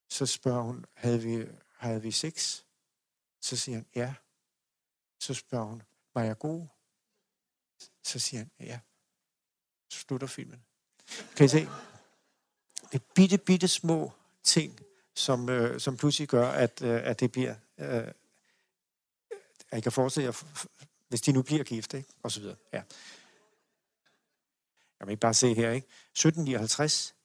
[0.10, 1.48] Så spørger hun, havde vi,
[1.78, 2.64] havde vi sex?
[3.42, 4.16] Så siger han, ja.
[5.20, 5.84] Så spørger hun,
[6.14, 6.68] var jeg god?
[8.04, 8.80] Så siger han, ja.
[9.90, 10.66] Så slutter filmen.
[11.36, 11.60] Kan I se?
[12.92, 14.12] Det er bitte, bitte små
[14.44, 14.80] ting,
[15.16, 17.56] som, øh, som pludselig gør, at, øh, at det bliver...
[17.78, 18.12] Øh,
[19.72, 20.44] jeg kan forestille jer,
[21.10, 22.10] hvis de nu bliver gift, ikke?
[22.24, 22.56] og så videre.
[22.74, 22.82] Ja.
[25.00, 25.88] Jeg vil ikke bare se her, ikke?
[25.88, 27.16] 1759.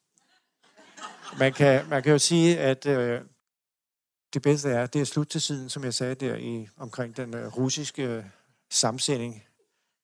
[1.39, 3.21] Man kan, man kan jo sige, at øh,
[4.35, 7.35] det bedste er, det er slut til siden, som jeg sagde der i omkring den
[7.35, 8.25] øh, russiske øh,
[8.71, 9.45] sammensætning.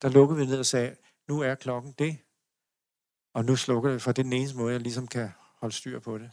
[0.03, 0.97] Der lukkede vi ned og sagde,
[1.29, 2.19] nu er klokken det,
[3.35, 5.31] og nu slukker det, for det er den eneste måde, jeg ligesom kan
[5.61, 6.31] holde styr på det.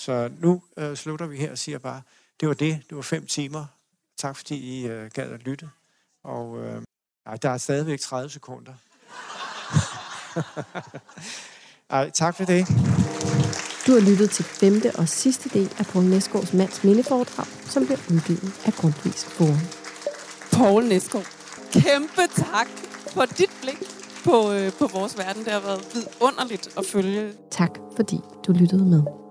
[0.00, 2.02] Så nu øh, slutter vi her og siger bare,
[2.40, 3.64] det var det, det var fem timer.
[4.16, 5.68] Tak fordi I øh, gad at lytte.
[6.24, 6.82] Og øh,
[7.26, 8.72] ej, der er stadigvæk 30 sekunder.
[11.90, 12.66] ej, tak for det.
[13.86, 17.98] Du har lyttet til femte og sidste del af Poul Næsgaards mands mindeforedrag, som bliver
[18.10, 19.60] udgivet af Grundtvigs Forum.
[20.52, 21.26] Poul Næsgaard,
[21.72, 22.68] kæmpe tak
[23.14, 23.78] for dit blik
[24.24, 25.44] på, øh, på vores verden.
[25.44, 27.32] Det har været vidunderligt at følge.
[27.50, 29.29] Tak, fordi du lyttede med.